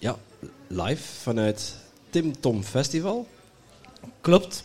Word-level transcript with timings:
Ja, 0.00 0.16
live 0.66 1.02
vanuit 1.22 1.74
Tim 2.10 2.40
Tom 2.40 2.62
Festival. 2.62 3.26
Klopt. 4.20 4.64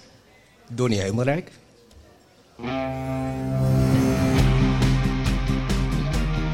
Donnie 0.67 0.99
Hemelrijk. 0.99 1.51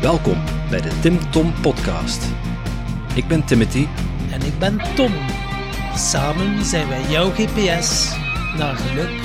Welkom 0.01 0.43
bij 0.69 0.81
de 0.81 0.99
Tim 1.01 1.31
Tom 1.31 1.53
Podcast. 1.61 2.23
Ik 3.15 3.27
ben 3.27 3.45
Timothy. 3.45 3.87
En 4.31 4.41
ik 4.41 4.59
ben 4.59 4.95
Tom. 4.95 5.13
Samen 5.95 6.65
zijn 6.65 6.87
wij 6.87 7.09
jouw 7.09 7.29
GPS 7.29 8.15
naar 8.57 8.75
geluk 8.75 9.21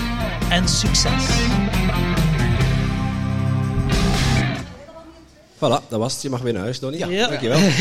en 0.51 0.69
succes. 0.69 1.27
Voilà, 5.55 5.89
dat 5.89 5.99
was 5.99 6.13
het. 6.13 6.23
Je 6.23 6.31
mag 6.31 6.41
weer 6.41 6.53
naar 6.53 6.63
huis, 6.63 6.81
Donnie. 6.81 7.07
Ja. 7.07 7.29
Dankjewel. 7.29 7.59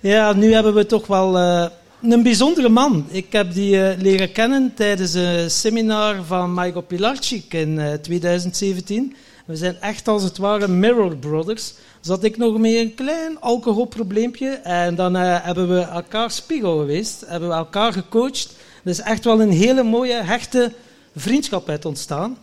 Ja, 0.00 0.32
nu 0.32 0.52
hebben 0.52 0.74
we 0.74 0.86
toch 0.86 1.06
wel 1.06 1.38
eh, 1.38 1.66
een 2.02 2.22
bijzondere 2.22 2.68
man. 2.68 3.06
Ik 3.10 3.32
heb 3.32 3.52
die 3.52 3.84
eh, 3.84 4.00
leren 4.00 4.32
kennen 4.32 4.74
tijdens 4.74 5.14
een 5.14 5.50
seminar 5.50 6.24
van 6.24 6.54
Michael 6.54 6.82
Pilarczyk 6.82 7.54
in 7.54 7.78
eh, 7.78 7.92
2017. 7.92 9.16
We 9.44 9.56
zijn 9.56 9.80
echt 9.80 10.08
als 10.08 10.22
het 10.22 10.38
ware 10.38 10.68
Mirror 10.68 11.16
Brothers. 11.16 11.72
Zat 12.00 12.24
ik 12.24 12.36
nog 12.36 12.58
met 12.58 12.74
een 12.74 12.94
klein 12.94 13.40
alcoholprobleempje 13.40 14.48
en 14.50 14.94
dan 14.94 15.16
eh, 15.16 15.44
hebben 15.44 15.68
we 15.68 15.80
elkaar 15.80 16.30
spiegel 16.30 16.78
geweest, 16.78 17.24
hebben 17.26 17.48
we 17.48 17.54
elkaar 17.54 17.92
gecoacht. 17.92 18.54
Er 18.84 18.90
is 18.90 19.00
echt 19.00 19.24
wel 19.24 19.40
een 19.40 19.50
hele 19.50 19.82
mooie, 19.82 20.22
hechte 20.22 20.72
vriendschap 21.16 21.68
uit 21.68 21.84
ontstaan. 21.84 22.38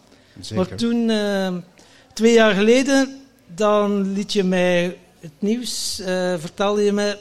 Maar 0.55 0.75
toen, 0.75 1.09
eh, 1.09 1.53
twee 2.13 2.33
jaar 2.33 2.53
geleden, 2.53 3.21
dan 3.55 4.13
liet 4.13 4.33
je 4.33 4.43
mij 4.43 4.97
het 5.19 5.31
nieuws, 5.39 5.99
eh, 5.99 6.33
vertelde 6.37 6.81
je 6.81 6.91
mij, 6.91 7.17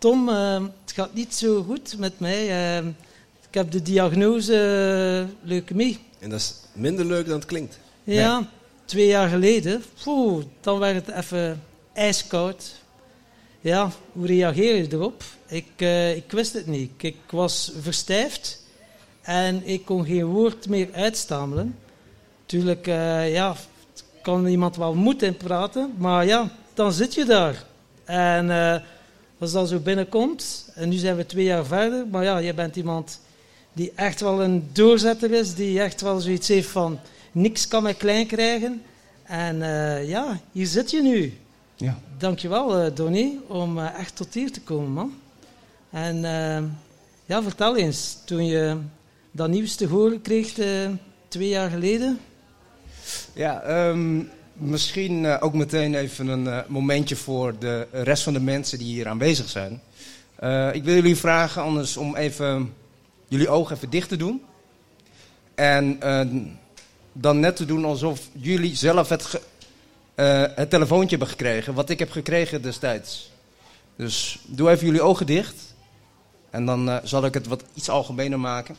Tom, 0.00 0.28
eh, 0.28 0.62
het 0.84 0.92
gaat 0.92 1.14
niet 1.14 1.34
zo 1.34 1.62
goed 1.62 1.98
met 1.98 2.18
mij. 2.20 2.48
eh, 2.48 2.86
ik 3.48 3.56
heb 3.56 3.70
de 3.70 3.82
diagnose 3.82 4.54
eh, 4.54 5.48
leukemie. 5.48 5.98
En 6.18 6.30
dat 6.30 6.38
is 6.38 6.54
minder 6.72 7.04
leuk 7.04 7.26
dan 7.26 7.34
het 7.34 7.44
klinkt. 7.44 7.78
Ja, 8.04 8.48
twee 8.84 9.06
jaar 9.06 9.28
geleden, 9.28 9.84
poeh, 10.02 10.44
dan 10.60 10.78
werd 10.78 11.06
het 11.06 11.16
even 11.16 11.62
ijskoud. 11.92 12.74
Ja, 13.60 13.90
hoe 14.12 14.26
reageer 14.26 14.76
je 14.76 14.86
erop? 14.92 15.22
Ik, 15.46 15.80
ik 16.16 16.30
wist 16.30 16.52
het 16.52 16.66
niet. 16.66 16.90
Ik 16.96 17.16
was 17.30 17.72
verstijfd 17.80 18.62
en 19.20 19.66
ik 19.66 19.84
kon 19.84 20.04
geen 20.04 20.24
woord 20.24 20.68
meer 20.68 20.88
uitstamelen. 20.92 21.78
Tuurlijk, 22.46 22.86
ja, 22.86 23.56
kan 24.22 24.46
iemand 24.46 24.76
wel 24.76 24.94
moed 24.94 25.22
in 25.22 25.36
praten, 25.36 25.94
maar 25.98 26.26
ja, 26.26 26.50
dan 26.74 26.92
zit 26.92 27.14
je 27.14 27.24
daar. 27.24 27.64
En 28.04 28.48
als 29.40 29.52
dat 29.52 29.68
zo 29.68 29.78
binnenkomt, 29.78 30.70
en 30.74 30.88
nu 30.88 30.96
zijn 30.96 31.16
we 31.16 31.26
twee 31.26 31.44
jaar 31.44 31.64
verder, 31.64 32.06
maar 32.06 32.24
ja, 32.24 32.38
je 32.38 32.54
bent 32.54 32.76
iemand 32.76 33.20
die 33.72 33.92
echt 33.94 34.20
wel 34.20 34.42
een 34.42 34.68
doorzetter 34.72 35.30
is, 35.30 35.54
die 35.54 35.80
echt 35.80 36.00
wel 36.00 36.20
zoiets 36.20 36.48
heeft 36.48 36.68
van 36.68 36.98
niks 37.32 37.68
kan 37.68 37.82
mij 37.82 37.94
klein 37.94 38.26
krijgen. 38.26 38.82
En 39.22 39.62
eh, 39.62 40.08
ja, 40.08 40.40
hier 40.52 40.66
zit 40.66 40.90
je 40.90 41.02
nu. 41.02 41.38
Ja. 41.76 41.98
Dankjewel, 42.18 42.78
eh 42.78 42.94
Donnie, 42.94 43.40
om 43.46 43.78
eh, 43.78 43.98
echt 43.98 44.16
tot 44.16 44.34
hier 44.34 44.52
te 44.52 44.60
komen, 44.60 44.90
man. 44.90 45.14
En 45.90 46.20
ja, 47.26 47.42
vertel 47.42 47.76
eens, 47.76 48.16
toen 48.24 48.46
je 48.46 48.76
dat 49.30 49.48
nieuws 49.48 49.74
te 49.74 49.86
horen 49.86 50.22
kreeg 50.22 50.52
twee 51.28 51.48
jaar 51.48 51.70
geleden. 51.70 52.18
Ja, 53.32 53.60
ehm, 53.60 54.22
misschien 54.60 55.24
eh, 55.26 55.36
ook 55.40 55.54
meteen 55.54 55.94
even 55.94 56.28
een 56.28 56.46
eh, 56.46 56.58
momentje 56.68 57.16
voor 57.16 57.58
de 57.58 57.86
rest 57.92 58.22
van 58.22 58.32
de 58.32 58.40
mensen 58.40 58.78
die 58.78 58.92
hier 58.92 59.08
aanwezig 59.08 59.48
zijn. 59.48 59.82
Eh, 60.36 60.74
ik 60.74 60.84
wil 60.84 60.94
jullie 60.94 61.16
vragen 61.16 61.62
anders 61.62 61.96
om 61.96 62.16
even 62.16 62.74
jullie 63.28 63.48
ogen 63.48 63.76
even 63.76 63.90
dicht 63.90 64.08
te 64.08 64.16
doen. 64.16 64.42
En 65.54 65.98
dan 67.12 67.40
net 67.40 67.56
te 67.56 67.64
doen 67.64 67.84
alsof 67.84 68.20
jullie 68.32 68.76
zelf 68.76 69.08
het, 69.08 69.40
het 70.54 70.70
telefoontje 70.70 71.10
hebben 71.16 71.28
gekregen, 71.28 71.74
wat 71.74 71.90
ik 71.90 71.98
heb 71.98 72.10
gekregen 72.10 72.62
destijds. 72.62 73.30
Dus 73.96 74.38
doe 74.46 74.70
even 74.70 74.86
jullie 74.86 75.02
ogen 75.02 75.26
dicht. 75.26 75.74
En 76.50 76.66
dan 76.66 77.00
zal 77.04 77.24
ik 77.24 77.34
het 77.34 77.46
wat 77.46 77.64
iets 77.74 77.88
algemener 77.88 78.40
maken. 78.40 78.76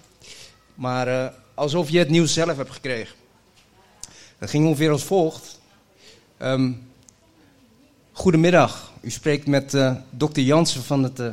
Maar 0.76 1.34
alsof 1.54 1.90
je 1.90 2.00
het 2.00 2.10
nieuws 2.10 2.34
zelf 2.34 2.58
hebt 2.58 2.72
gekregen. 2.72 3.16
Dat 4.40 4.50
ging 4.50 4.66
ongeveer 4.66 4.92
als 4.92 5.04
volgt. 5.04 5.61
Ehm, 6.42 6.72
goedemiddag, 8.12 8.92
u 9.02 9.10
spreekt 9.10 9.48
met 9.48 9.74
eh, 9.74 9.96
dokter 10.10 10.44
Jansen 10.44 10.84
van 10.84 11.04
het 11.04 11.20
eh, 11.20 11.32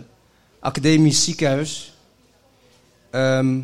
Academisch 0.61 1.25
Ziekenhuis. 1.25 1.95
Ehm, 3.11 3.61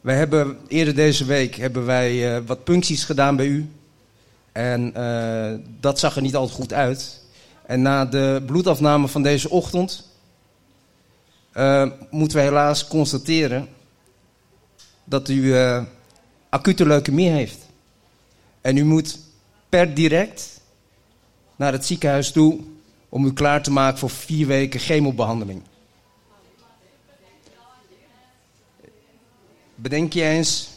wij 0.00 0.16
hebben 0.16 0.58
eerder 0.68 0.94
deze 0.94 1.24
week 1.24 1.54
hebben 1.54 1.84
wij, 1.84 2.36
eh, 2.36 2.42
wat 2.46 2.64
puncties 2.64 3.04
gedaan 3.04 3.36
bij 3.36 3.46
u. 3.46 3.68
En 4.52 4.92
dat 5.80 5.98
zag 5.98 6.16
er 6.16 6.22
niet 6.22 6.36
altijd 6.36 6.56
goed 6.56 6.72
uit. 6.72 7.22
En 7.66 7.82
na 7.82 8.04
de 8.04 8.42
bloedafname 8.46 9.08
van 9.08 9.22
deze 9.22 9.50
ochtend 9.50 10.08
moeten 12.10 12.38
we 12.38 12.44
helaas 12.44 12.86
constateren 12.86 13.68
dat 15.04 15.28
u 15.28 15.54
acute 16.48 16.86
leukemie 16.86 17.30
heeft. 17.30 17.58
En 18.60 18.76
u 18.76 18.84
moet 18.84 19.23
per 19.74 19.94
direct 19.94 20.60
naar 21.56 21.72
het 21.72 21.86
ziekenhuis 21.86 22.32
toe 22.32 22.60
om 23.08 23.24
u 23.24 23.32
klaar 23.32 23.62
te 23.62 23.70
maken 23.70 23.98
voor 23.98 24.10
vier 24.10 24.46
weken 24.46 24.80
chemobehandeling. 24.80 25.62
Bedenk 29.74 30.12
je 30.12 30.22
eens 30.22 30.68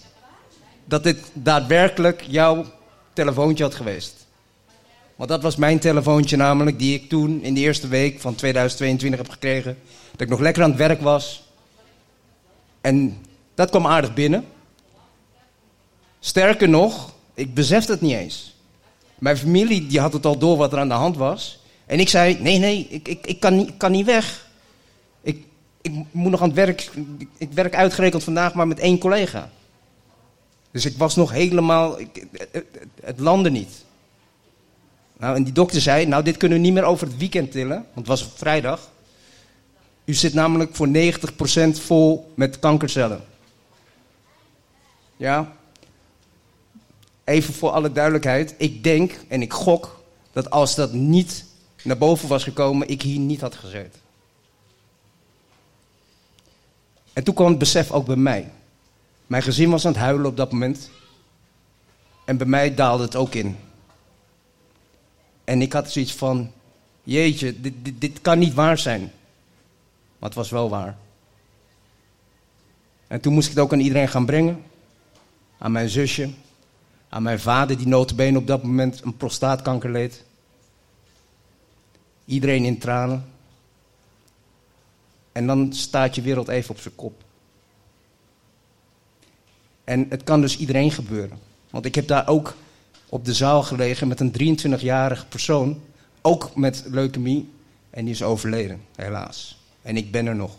dat 0.86 1.04
dit 1.04 1.20
daadwerkelijk 1.34 2.22
jouw 2.22 2.66
telefoontje 3.14 3.64
had 3.64 3.76
geweest. 3.76 4.28
Want 5.16 5.30
dat 5.30 5.42
was 5.42 5.56
mijn 5.56 5.80
telefoontje 5.80 6.38
namelijk, 6.38 6.80
die 6.80 6.94
ik 6.94 7.10
toen 7.10 7.42
in 7.42 7.54
de 7.54 7.60
eerste 7.60 7.88
week 7.88 8.20
van 8.20 8.36
2022 8.36 9.20
heb 9.20 9.30
gekregen. 9.30 9.78
Dat 10.12 10.22
ik 10.22 10.30
nog 10.30 10.40
lekker 10.40 10.64
aan 10.64 10.70
het 10.70 10.80
werk 10.80 11.02
was. 11.02 11.44
En 12.82 13.18
dat 13.54 13.70
kwam 13.70 13.88
aardig 13.88 14.14
binnen. 14.14 14.46
Sterker 16.20 16.70
nog, 16.70 17.14
ik 17.34 17.54
besefte 17.54 17.92
het 17.92 18.02
niet 18.02 18.16
eens. 18.16 18.56
Mijn 19.20 19.38
familie 19.38 19.88
die 19.88 20.00
had 20.00 20.14
het 20.14 20.26
al 20.26 20.38
door 20.38 20.58
wat 20.58 20.74
er 20.74 20.80
aan 20.80 20.88
de 20.88 20.94
hand 20.94 21.18
was. 21.18 21.60
En 21.86 22.00
ik 22.00 22.10
zei, 22.10 22.38
nee, 22.40 22.58
nee, 22.58 22.88
ik, 22.90 23.08
ik, 23.08 23.28
ik, 23.28 23.40
kan, 23.40 23.56
niet, 23.58 23.72
kan 23.78 23.92
niet 23.92 24.06
weg. 24.06 24.48
Ik, 25.22 25.46
ik 25.82 25.92
moet 26.12 26.32
nog 26.32 26.42
aan 26.42 26.48
het 26.48 26.56
werk. 26.58 26.90
Ik, 27.38 27.52
werk 27.52 27.76
uitgerekend 27.76 28.24
vandaag 28.24 28.54
maar 28.54 28.68
met 28.68 28.80
één 28.80 28.98
collega. 28.98 29.50
Dus 30.72 30.86
ik 30.86 30.98
was 30.98 31.16
nog 31.16 31.32
helemaal... 31.32 32.00
Ik, 32.00 32.26
het, 32.32 32.50
het- 32.52 32.66
het 33.02 33.20
landde 33.20 33.50
niet. 33.52 33.86
Nou, 35.18 35.36
en 35.36 35.44
die 35.44 35.54
dokter 35.54 35.82
zei, 35.82 36.06
nou, 36.06 36.24
dit 36.24 36.38
kunnen 36.38 36.58
we 36.58 36.64
niet 36.64 36.74
meer 36.74 36.84
over 36.84 37.08
het 37.08 37.18
weekend 37.18 37.52
tillen. 37.52 37.76
Want 37.94 37.96
het 37.96 38.08
was 38.08 38.30
vrijdag. 38.36 38.90
U 40.06 40.14
zit 40.14 40.34
namelijk 40.34 40.76
voor 40.76 40.88
90% 40.88 41.82
vol 41.82 42.32
met 42.36 42.60
kankercellen. 42.60 43.24
Ja, 45.18 45.56
even 47.28 47.54
voor 47.54 47.70
alle 47.70 47.92
duidelijkheid, 47.92 48.56
ik 48.58 48.84
denk 48.84 49.20
en 49.28 49.42
ik 49.42 49.54
gok 49.54 50.04
dat 50.32 50.50
als 50.50 50.76
dat 50.76 50.94
niet 50.94 51.46
naar 51.84 51.98
boven 51.98 52.28
was 52.28 52.44
gekomen, 52.44 52.88
ik 52.88 53.02
hier 53.02 53.20
niet 53.20 53.42
had 53.42 53.56
gezeten. 53.56 54.00
En 57.14 57.24
toen 57.24 57.34
kwam 57.34 57.48
het 57.48 57.58
besef 57.58 57.92
ook 57.92 58.06
bij 58.06 58.16
mij. 58.16 58.52
Mijn 59.28 59.44
gezin 59.44 59.70
was 59.70 59.86
aan 59.86 59.92
het 59.92 60.02
huilen 60.02 60.26
op 60.26 60.38
dat 60.38 60.52
moment. 60.52 60.90
En 62.26 62.38
bij 62.38 62.48
mij 62.48 62.76
daalde 62.76 63.04
het 63.04 63.16
ook 63.16 63.34
in. 63.34 63.58
En 65.44 65.62
ik 65.62 65.74
had 65.74 65.92
zoiets 65.92 66.14
van, 66.14 66.52
jeetje, 67.04 67.62
dit, 67.62 67.74
dit, 67.82 68.02
dit 68.02 68.22
kan 68.22 68.40
niet 68.40 68.54
waar 68.54 68.78
zijn. 68.78 69.02
Maar 70.20 70.30
het 70.30 70.34
was 70.34 70.50
wel 70.50 70.70
waar. 70.70 70.98
En 73.08 73.22
toen 73.22 73.34
moest 73.34 73.48
ik 73.48 73.54
het 73.54 73.64
ook 73.64 73.74
aan 73.74 73.80
iedereen 73.80 74.08
gaan 74.08 74.26
brengen. 74.26 74.64
Aan 75.58 75.72
mijn 75.72 75.90
zusje, 75.90 76.30
aan 77.10 77.24
mijn 77.24 77.40
vader, 77.40 77.78
die 77.78 77.88
notabene 77.88 78.38
op 78.38 78.48
dat 78.48 78.64
moment 78.64 79.02
een 79.04 79.18
prostaatkanker 79.18 79.92
leed. 79.92 80.24
Iedereen 82.26 82.66
in 82.66 82.78
tranen. 82.78 83.26
En 85.32 85.48
dan 85.48 85.74
staat 85.74 86.16
je 86.16 86.22
wereld 86.22 86.48
even 86.48 86.70
op 86.70 86.80
zijn 86.80 86.96
kop. 86.96 87.24
En 89.84 90.06
het 90.10 90.24
kan 90.24 90.42
dus 90.42 90.58
iedereen 90.58 90.92
gebeuren. 90.92 91.40
Want 91.70 91.86
ik 91.86 91.96
heb 91.96 92.08
daar 92.08 92.28
ook 92.28 92.56
op 93.10 93.26
de 93.26 93.34
zaal 93.34 93.64
gelegen 93.64 94.08
met 94.08 94.20
een 94.20 94.60
23-jarige 94.60 95.26
persoon, 95.26 95.82
ook 96.22 96.56
met 96.56 96.84
leukemie, 96.88 97.50
en 97.90 98.06
die 98.06 98.14
is 98.14 98.24
overleden, 98.24 98.82
helaas. 98.96 99.62
En 99.82 99.98
ik 99.98 100.12
ben 100.12 100.26
er 100.26 100.36
nog. 100.36 100.58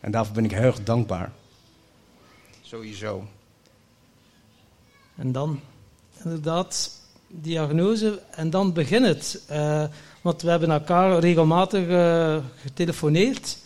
En 0.00 0.10
daarvoor 0.10 0.34
ben 0.34 0.44
ik 0.44 0.50
heel 0.50 0.62
erg 0.62 0.82
dankbaar. 0.82 1.32
Sowieso. 2.62 3.24
En 5.20 5.32
dan, 5.32 5.60
inderdaad, 6.24 6.90
diagnose 7.26 8.22
en 8.30 8.50
dan 8.50 8.72
begint 8.72 9.06
het. 9.06 9.42
Uh, 9.50 9.84
want 10.20 10.42
we 10.42 10.50
hebben 10.50 10.70
elkaar 10.70 11.18
regelmatig 11.18 11.86
uh, 11.86 12.36
getelefoneerd. 12.62 13.58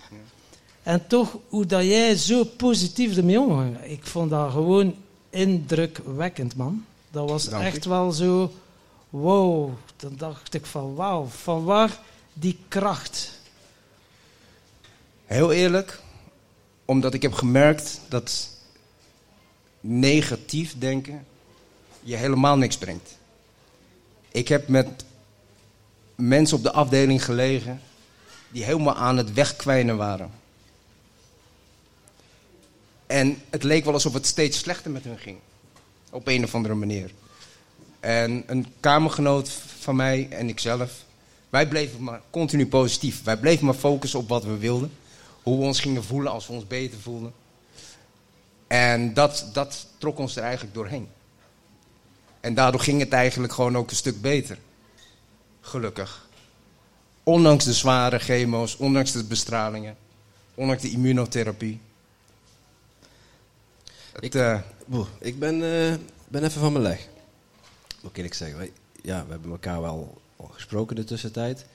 En 0.83 1.07
toch, 1.07 1.39
hoe 1.49 1.67
dat 1.67 1.85
jij 1.85 2.17
zo 2.17 2.45
positief 2.45 3.17
ermee 3.17 3.41
omging, 3.41 3.83
ik 3.83 4.07
vond 4.07 4.31
dat 4.31 4.51
gewoon 4.51 4.95
indrukwekkend, 5.31 6.57
man. 6.57 6.85
Dat 7.11 7.31
was 7.31 7.49
echt 7.49 7.85
wel 7.85 8.13
zo, 8.13 8.53
wow. 9.11 9.71
Dan 9.97 10.15
dacht 10.17 10.55
ik 10.55 10.67
van, 10.67 10.95
wauw, 10.95 11.25
van 11.27 11.65
waar 11.65 11.99
die 12.33 12.59
kracht? 12.69 13.41
Heel 15.25 15.53
eerlijk, 15.53 16.01
omdat 16.85 17.15
ik 17.15 17.23
heb 17.23 17.33
gemerkt 17.33 18.01
dat 18.09 18.49
negatief 19.81 20.79
denken 20.79 21.27
je 22.05 22.17
helemaal 22.17 22.57
niks 22.57 22.79
brengt. 22.79 23.17
Ik 24.31 24.49
heb 24.49 24.69
met 24.69 25.05
mensen 26.15 26.57
op 26.57 26.63
de 26.63 26.73
afdeling 26.73 27.25
gelegen 27.25 27.81
die 28.49 28.65
helemaal 28.65 28.95
aan 28.95 29.17
het 29.17 29.33
wegkwijnen 29.33 29.97
waren. 29.97 30.31
En 33.07 33.43
het 33.51 33.63
leek 33.63 33.85
wel 33.85 33.93
alsof 33.93 34.13
het 34.13 34.27
steeds 34.27 34.59
slechter 34.59 34.91
met 34.91 35.05
hun 35.05 35.19
ging. 35.19 35.39
Op 36.11 36.27
een 36.27 36.45
of 36.45 36.55
andere 36.55 36.75
manier. 36.75 37.11
En 38.01 38.43
een 38.47 38.67
kamergenoot 38.81 39.51
van 39.79 39.97
mij 39.97 40.29
en 40.31 40.49
ikzelf, 40.49 41.05
wij 41.51 41.69
bleven 41.69 42.03
maar 42.03 42.21
continu 42.31 42.67
positief. 42.67 43.23
Wij 43.23 43.37
bleven 43.37 43.65
maar 43.65 43.75
focussen 43.75 44.19
op 44.19 44.29
wat 44.29 44.45
we 44.45 44.57
wilden. 44.57 44.93
Hoe 45.43 45.59
we 45.59 45.65
ons 45.65 45.81
gingen 45.81 46.05
voelen 46.05 46.33
als 46.33 46.47
we 46.47 46.53
ons 46.53 46.67
beter 46.67 46.99
voelden. 46.99 47.33
En 48.67 49.15
dat, 49.15 49.49
dat 49.53 49.87
trok 49.99 50.19
ons 50.19 50.37
er 50.37 50.43
eigenlijk 50.43 50.75
doorheen. 50.75 51.09
En 52.45 52.55
daardoor 52.55 52.81
ging 52.81 53.01
het 53.01 53.13
eigenlijk 53.13 53.53
gewoon 53.53 53.77
ook 53.77 53.91
een 53.91 53.97
stuk 53.97 54.21
beter. 54.21 54.59
Gelukkig. 55.61 56.29
Ondanks 57.23 57.65
de 57.65 57.73
zware 57.73 58.19
chemo's, 58.19 58.77
ondanks 58.77 59.13
de 59.13 59.25
bestralingen, 59.25 59.97
ondanks 60.55 60.83
de 60.83 60.91
immunotherapie. 60.91 61.81
ik, 64.21 64.35
uh, 64.35 64.61
ik 65.19 65.39
ben, 65.39 65.55
uh, 65.55 65.95
ben 66.29 66.45
even 66.45 66.61
van 66.61 66.73
mijn 66.73 66.85
leg. 66.85 67.09
Wat 68.01 68.13
kan 68.13 68.25
ik 68.25 68.35
zeggen? 68.35 68.71
Ja, 69.03 69.25
we 69.25 69.31
hebben 69.31 69.51
elkaar 69.51 69.81
wel 69.81 70.21
gesproken 70.51 70.97
de 70.97 71.05
tussentijd. 71.05 71.67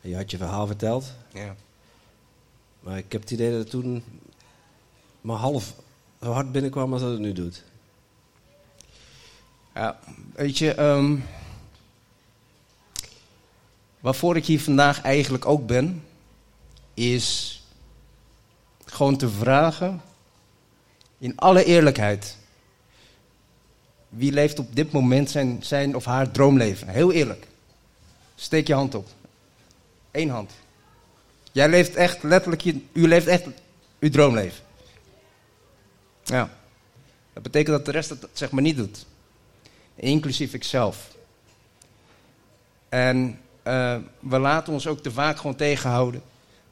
En 0.00 0.08
je 0.10 0.16
had 0.16 0.30
je 0.30 0.36
verhaal 0.36 0.66
verteld. 0.66 1.12
Ja. 1.32 1.56
Maar 2.80 2.98
ik 2.98 3.12
heb 3.12 3.20
het 3.20 3.30
idee 3.30 3.50
dat 3.50 3.58
het 3.58 3.70
toen 3.70 4.04
maar 5.20 5.36
half 5.36 5.74
zo 6.22 6.30
hard 6.32 6.52
binnenkwam 6.52 6.92
als 6.92 7.02
dat 7.02 7.10
het 7.10 7.20
nu 7.20 7.32
doet. 7.32 7.62
Ja, 9.74 9.98
weet 10.34 10.58
je, 10.58 10.80
um, 10.80 11.24
waarvoor 14.00 14.36
ik 14.36 14.44
hier 14.44 14.60
vandaag 14.60 15.02
eigenlijk 15.02 15.46
ook 15.46 15.66
ben, 15.66 16.04
is 16.94 17.62
gewoon 18.84 19.16
te 19.16 19.28
vragen, 19.28 20.02
in 21.18 21.36
alle 21.36 21.64
eerlijkheid, 21.64 22.36
wie 24.08 24.32
leeft 24.32 24.58
op 24.58 24.76
dit 24.76 24.92
moment 24.92 25.30
zijn, 25.30 25.62
zijn 25.62 25.96
of 25.96 26.04
haar 26.04 26.30
droomleven? 26.30 26.88
Heel 26.88 27.12
eerlijk. 27.12 27.46
Steek 28.34 28.66
je 28.66 28.74
hand 28.74 28.94
op. 28.94 29.08
Eén 30.10 30.30
hand. 30.30 30.52
Jij 31.52 31.68
leeft 31.68 31.94
echt 31.94 32.22
letterlijk, 32.22 32.62
je, 32.62 32.80
u 32.92 33.08
leeft 33.08 33.26
echt 33.26 33.44
uw 33.98 34.10
droomleven. 34.10 34.64
Ja. 36.24 36.50
Dat 37.32 37.42
betekent 37.42 37.76
dat 37.76 37.84
de 37.84 37.92
rest 37.92 38.10
het 38.10 38.26
zeg 38.32 38.50
maar 38.50 38.62
niet 38.62 38.76
doet. 38.76 39.06
Inclusief 39.96 40.54
ikzelf. 40.54 41.16
En 42.88 43.38
uh, 43.66 43.96
we 44.20 44.38
laten 44.38 44.72
ons 44.72 44.86
ook 44.86 45.02
te 45.02 45.10
vaak 45.10 45.36
gewoon 45.36 45.56
tegenhouden 45.56 46.22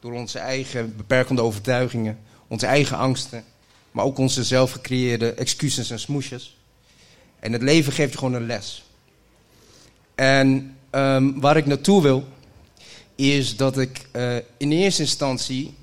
door 0.00 0.12
onze 0.12 0.38
eigen 0.38 0.96
beperkende 0.96 1.42
overtuigingen, 1.42 2.19
onze 2.46 2.66
eigen 2.66 2.96
angsten, 2.96 3.44
maar 3.90 4.04
ook 4.04 4.19
onze 4.19 4.44
zelf 4.44 4.70
gecreëerde 4.72 5.32
excuses 5.32 5.90
en 5.90 6.00
smoesjes. 6.00 6.56
En 7.40 7.52
het 7.52 7.62
leven 7.62 7.92
geeft 7.92 8.12
je 8.12 8.19
gewoon 8.19 8.34
een 8.34 8.46
les. 8.46 8.84
En 10.14 10.76
um, 10.90 11.40
waar 11.40 11.56
ik 11.56 11.66
naartoe 11.66 12.02
wil, 12.02 12.24
is 13.14 13.56
dat 13.56 13.78
ik 13.78 14.06
uh, 14.12 14.36
in 14.56 14.72
eerste 14.72 15.02
instantie 15.02 15.74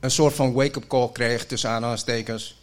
een 0.00 0.10
soort 0.10 0.34
van 0.34 0.52
wake-up 0.52 0.88
call 0.88 1.08
kreeg 1.12 1.46
tussen 1.46 1.70
aanhalingstekens. 1.70 2.61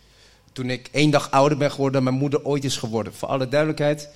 Toen 0.60 0.70
ik 0.70 0.90
één 0.92 1.12
dag 1.12 1.32
ouder 1.32 1.58
ben 1.58 1.72
geworden 1.72 1.94
dan 1.94 2.04
mijn 2.04 2.16
moeder 2.16 2.46
ooit 2.46 2.64
is 2.64 2.78
geworden. 2.78 3.14
Voor 3.14 3.28
alle 3.28 3.48
duidelijkheid, 3.48 4.10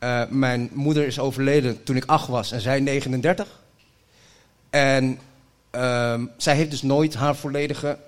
uh, 0.00 0.22
mijn 0.28 0.70
moeder 0.72 1.06
is 1.06 1.18
overleden 1.18 1.82
toen 1.82 1.96
ik 1.96 2.04
acht 2.04 2.28
was 2.28 2.52
en 2.52 2.60
zij 2.60 2.80
39. 2.80 3.60
En 4.70 5.18
uh, 5.74 6.20
zij 6.36 6.56
heeft 6.56 6.70
dus 6.70 6.82
nooit 6.82 7.14
haar 7.14 7.36
volledige 7.36 7.98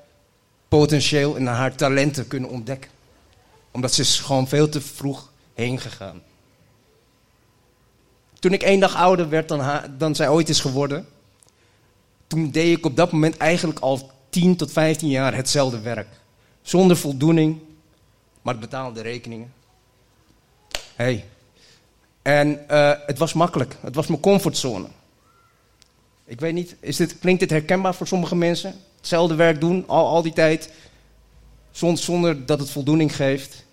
potentieel 0.69 1.37
en 1.37 1.46
haar 1.46 1.75
talenten 1.75 2.26
kunnen 2.26 2.50
ontdekken. 2.50 2.90
Omdat 3.70 3.93
ze 3.93 4.00
is 4.00 4.20
gewoon 4.20 4.49
veel 4.49 4.69
te 4.69 4.81
vroeg 4.81 5.31
heen 5.55 5.81
gegaan. 5.81 6.22
Toen 8.38 8.52
ik 8.52 8.62
één 8.62 8.81
dag 8.81 8.94
ouder 8.96 9.28
werd 9.28 9.49
dan, 9.49 9.60
haar, 9.60 9.99
dan 9.99 10.14
zij 10.14 10.28
ooit 10.28 10.49
is 10.49 10.60
geworden, 10.60 11.06
toen 12.26 12.50
deed 12.50 12.78
ik 12.78 12.87
op 12.87 12.96
dat 12.96 13.12
moment 13.12 13.37
eigenlijk 13.37 13.78
al 13.78 14.10
10 14.28 14.56
tot 14.56 14.72
15 14.72 15.08
jaar 15.08 15.34
hetzelfde 15.34 15.81
werk. 15.81 16.08
Zonder 16.64 16.96
voldoening, 16.96 17.58
maar 18.43 18.58
betaalde 18.58 19.00
rekeningen. 19.00 19.52
Hey. 20.94 21.25
En 22.22 22.64
uh, 22.70 22.93
het 23.06 23.19
was 23.19 23.32
makkelijk. 23.32 23.76
Het 23.81 23.94
was 23.94 24.06
mijn 24.06 24.20
comfortzone. 24.20 24.87
Ik 26.25 26.40
weet 26.40 26.55
niet, 26.55 26.76
is 26.81 27.00
klinkt 27.20 27.40
dit 27.40 27.50
herkenbaar 27.50 27.94
voor 27.94 28.06
sommige 28.06 28.37
mensen? 28.37 28.81
Hetzelfde 28.96 29.34
werk 29.34 29.61
doen, 29.61 29.84
al, 29.87 30.06
al 30.06 30.22
die 30.22 30.32
tijd, 30.32 30.70
zonder, 31.70 32.02
zonder 32.02 32.46
dat 32.46 32.58
het 32.58 32.70
voldoening 32.70 33.17
geeft. 33.17 33.64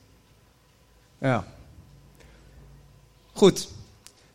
Ja. 1.18 1.46
Goed. 3.34 3.68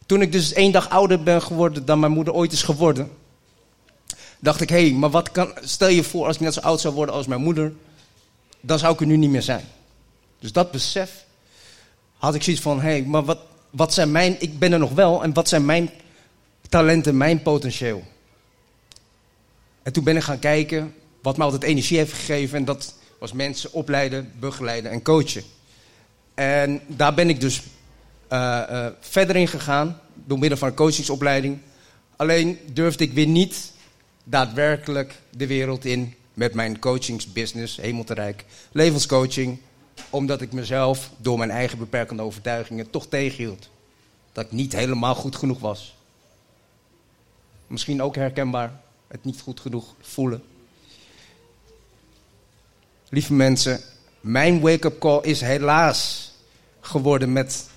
Toen 0.06 0.20
ik 0.20 0.32
dus 0.32 0.52
één 0.52 0.72
dag 0.72 0.90
ouder 0.90 1.22
ben 1.22 1.42
geworden 1.42 1.84
dan 1.84 2.00
mijn 2.00 2.12
moeder 2.12 2.34
ooit 2.34 2.52
is 2.52 2.62
geworden, 2.62 3.10
dacht 4.38 4.60
ik, 4.60 4.68
hé, 4.68 4.88
hey, 4.88 4.92
maar 4.92 5.10
wat 5.10 5.30
kan, 5.30 5.52
stel 5.60 5.88
je 5.88 6.04
voor 6.04 6.26
als 6.26 6.36
ik 6.36 6.42
net 6.42 6.54
zo 6.54 6.60
oud 6.60 6.80
zou 6.80 6.94
worden 6.94 7.14
als 7.14 7.26
mijn 7.26 7.40
moeder, 7.42 7.72
dan 8.66 8.78
zou 8.78 8.94
ik 8.94 9.00
er 9.00 9.06
nu 9.06 9.16
niet 9.16 9.30
meer 9.30 9.42
zijn. 9.42 9.64
Dus 10.38 10.52
dat 10.52 10.70
besef 10.70 11.24
had 12.16 12.34
ik 12.34 12.42
zoiets 12.42 12.62
van, 12.62 12.80
hé, 12.80 12.90
hey, 12.90 13.02
maar 13.02 13.24
wat, 13.24 13.38
wat 13.70 13.94
zijn 13.94 14.10
mijn, 14.10 14.36
ik 14.38 14.58
ben 14.58 14.72
er 14.72 14.78
nog 14.78 14.92
wel, 14.92 15.22
en 15.22 15.32
wat 15.32 15.48
zijn 15.48 15.64
mijn 15.64 15.90
talenten, 16.68 17.16
mijn 17.16 17.42
potentieel? 17.42 18.04
En 19.82 19.92
toen 19.92 20.04
ben 20.04 20.16
ik 20.16 20.22
gaan 20.22 20.38
kijken 20.38 20.94
wat 21.22 21.36
mij 21.36 21.46
altijd 21.46 21.62
energie 21.62 21.98
heeft 21.98 22.12
gegeven, 22.12 22.58
en 22.58 22.64
dat 22.64 22.94
was 23.18 23.32
mensen 23.32 23.72
opleiden, 23.72 24.32
begeleiden 24.38 24.90
en 24.90 25.02
coachen. 25.02 25.42
En 26.34 26.80
daar 26.86 27.14
ben 27.14 27.28
ik 27.28 27.40
dus 27.40 27.62
uh, 28.32 28.62
uh, 28.70 28.86
verder 29.00 29.36
in 29.36 29.48
gegaan, 29.48 30.00
door 30.24 30.38
middel 30.38 30.58
van 30.58 30.68
een 30.68 30.74
coachingsopleiding. 30.74 31.58
Alleen 32.16 32.58
durfde 32.72 33.04
ik 33.04 33.12
weer 33.12 33.26
niet 33.26 33.72
daadwerkelijk 34.24 35.14
de 35.30 35.46
wereld 35.46 35.84
in 35.84 36.14
met 36.36 36.54
mijn 36.54 36.78
coachingsbusiness, 36.78 37.76
Hemelterrijk, 37.76 38.44
levenscoaching, 38.72 39.58
omdat 40.10 40.40
ik 40.40 40.52
mezelf 40.52 41.10
door 41.16 41.38
mijn 41.38 41.50
eigen 41.50 41.78
beperkende 41.78 42.22
overtuigingen 42.22 42.90
toch 42.90 43.06
tegenhield. 43.06 43.68
Dat 44.32 44.44
ik 44.44 44.52
niet 44.52 44.72
helemaal 44.72 45.14
goed 45.14 45.36
genoeg 45.36 45.58
was. 45.58 45.96
Misschien 47.66 48.02
ook 48.02 48.14
herkenbaar, 48.14 48.80
het 49.08 49.24
niet 49.24 49.40
goed 49.40 49.60
genoeg 49.60 49.94
voelen. 50.00 50.42
Lieve 53.08 53.34
mensen, 53.34 53.80
mijn 54.20 54.60
wake-up 54.60 54.98
call 54.98 55.20
is 55.22 55.40
helaas 55.40 56.32
geworden 56.80 57.32
met, 57.32 57.70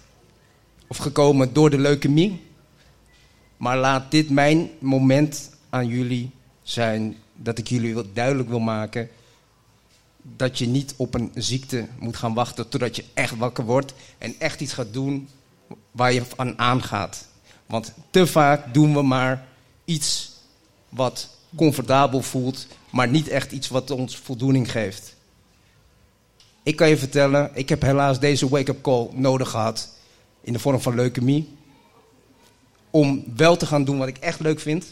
of 0.88 0.98
gekomen 0.98 1.54
door 1.54 1.70
de 1.70 1.80
leukemie. 1.80 2.48
Maar 3.58 3.78
laat 3.78 4.12
dit 4.12 4.30
mijn 4.30 4.70
moment 4.80 5.50
aan 5.70 5.88
jullie 5.88 6.32
zijn 6.62 7.18
dat 7.42 7.58
ik 7.58 7.68
jullie 7.68 8.12
duidelijk 8.14 8.50
wil 8.50 8.60
maken 8.60 9.10
dat 10.22 10.58
je 10.58 10.68
niet 10.68 10.94
op 10.98 11.14
een 11.14 11.32
ziekte 11.36 11.88
moet 12.00 12.18
gaan 12.18 12.34
wachten 12.34 12.70
totdat 12.70 12.96
je 12.96 13.06
echt 13.14 13.38
wakker 13.38 13.66
wordt 13.66 13.94
en 14.18 14.36
echt 14.40 14.62
iets 14.62 14.74
gaat 14.74 14.94
doen 14.94 15.30
waar 15.92 16.14
je 16.14 16.24
aan 16.36 16.60
aangaat. 16.60 17.28
Want 17.66 17.94
te 18.10 18.28
vaak 18.28 18.74
doen 18.74 18.94
we 18.94 19.02
maar 19.02 19.46
iets 19.86 20.32
wat 20.90 21.30
comfortabel 21.56 22.22
voelt, 22.22 22.68
maar 22.90 23.08
niet 23.08 23.28
echt 23.28 23.52
iets 23.52 23.68
wat 23.68 23.92
ons 23.92 24.18
voldoening 24.18 24.72
geeft. 24.72 25.16
Ik 26.64 26.76
kan 26.76 26.90
je 26.90 26.98
vertellen, 26.98 27.52
ik 27.54 27.70
heb 27.70 27.82
helaas 27.82 28.20
deze 28.20 28.50
wake-up 28.50 28.82
call 28.82 29.08
nodig 29.12 29.50
gehad 29.50 29.90
in 30.42 30.54
de 30.54 30.60
vorm 30.60 30.82
van 30.82 30.96
leukemie. 30.96 31.58
Om 32.90 33.24
wel 33.36 33.58
te 33.58 33.66
gaan 33.66 33.84
doen 33.84 33.98
wat 33.98 34.08
ik 34.08 34.18
echt 34.18 34.40
leuk 34.40 34.60
vind. 34.60 34.86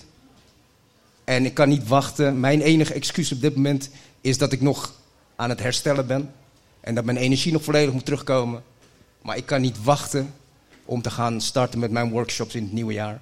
En 1.28 1.46
ik 1.46 1.54
kan 1.54 1.70
niet 1.70 1.88
wachten. 1.88 2.40
Mijn 2.40 2.62
enige 2.62 2.94
excuus 2.94 3.32
op 3.32 3.42
dit 3.42 3.56
moment 3.56 3.90
is 4.22 4.38
dat 4.38 4.52
ik 4.52 4.62
nog 4.62 4.94
aan 5.36 5.50
het 5.50 5.60
herstellen 5.60 6.08
ben. 6.08 6.34
En 6.80 6.96
dat 6.96 7.06
mijn 7.06 7.18
energie 7.18 7.52
nog 7.52 7.64
volledig 7.64 7.94
moet 7.94 8.06
terugkomen. 8.06 8.64
Maar 9.22 9.38
ik 9.38 9.46
kan 9.46 9.62
niet 9.62 9.84
wachten 9.84 10.34
om 10.86 11.02
te 11.02 11.10
gaan 11.10 11.42
starten 11.42 11.80
met 11.80 11.92
mijn 11.92 12.10
workshops 12.10 12.56
in 12.56 12.64
het 12.64 12.72
nieuwe 12.72 12.94
jaar. 12.94 13.22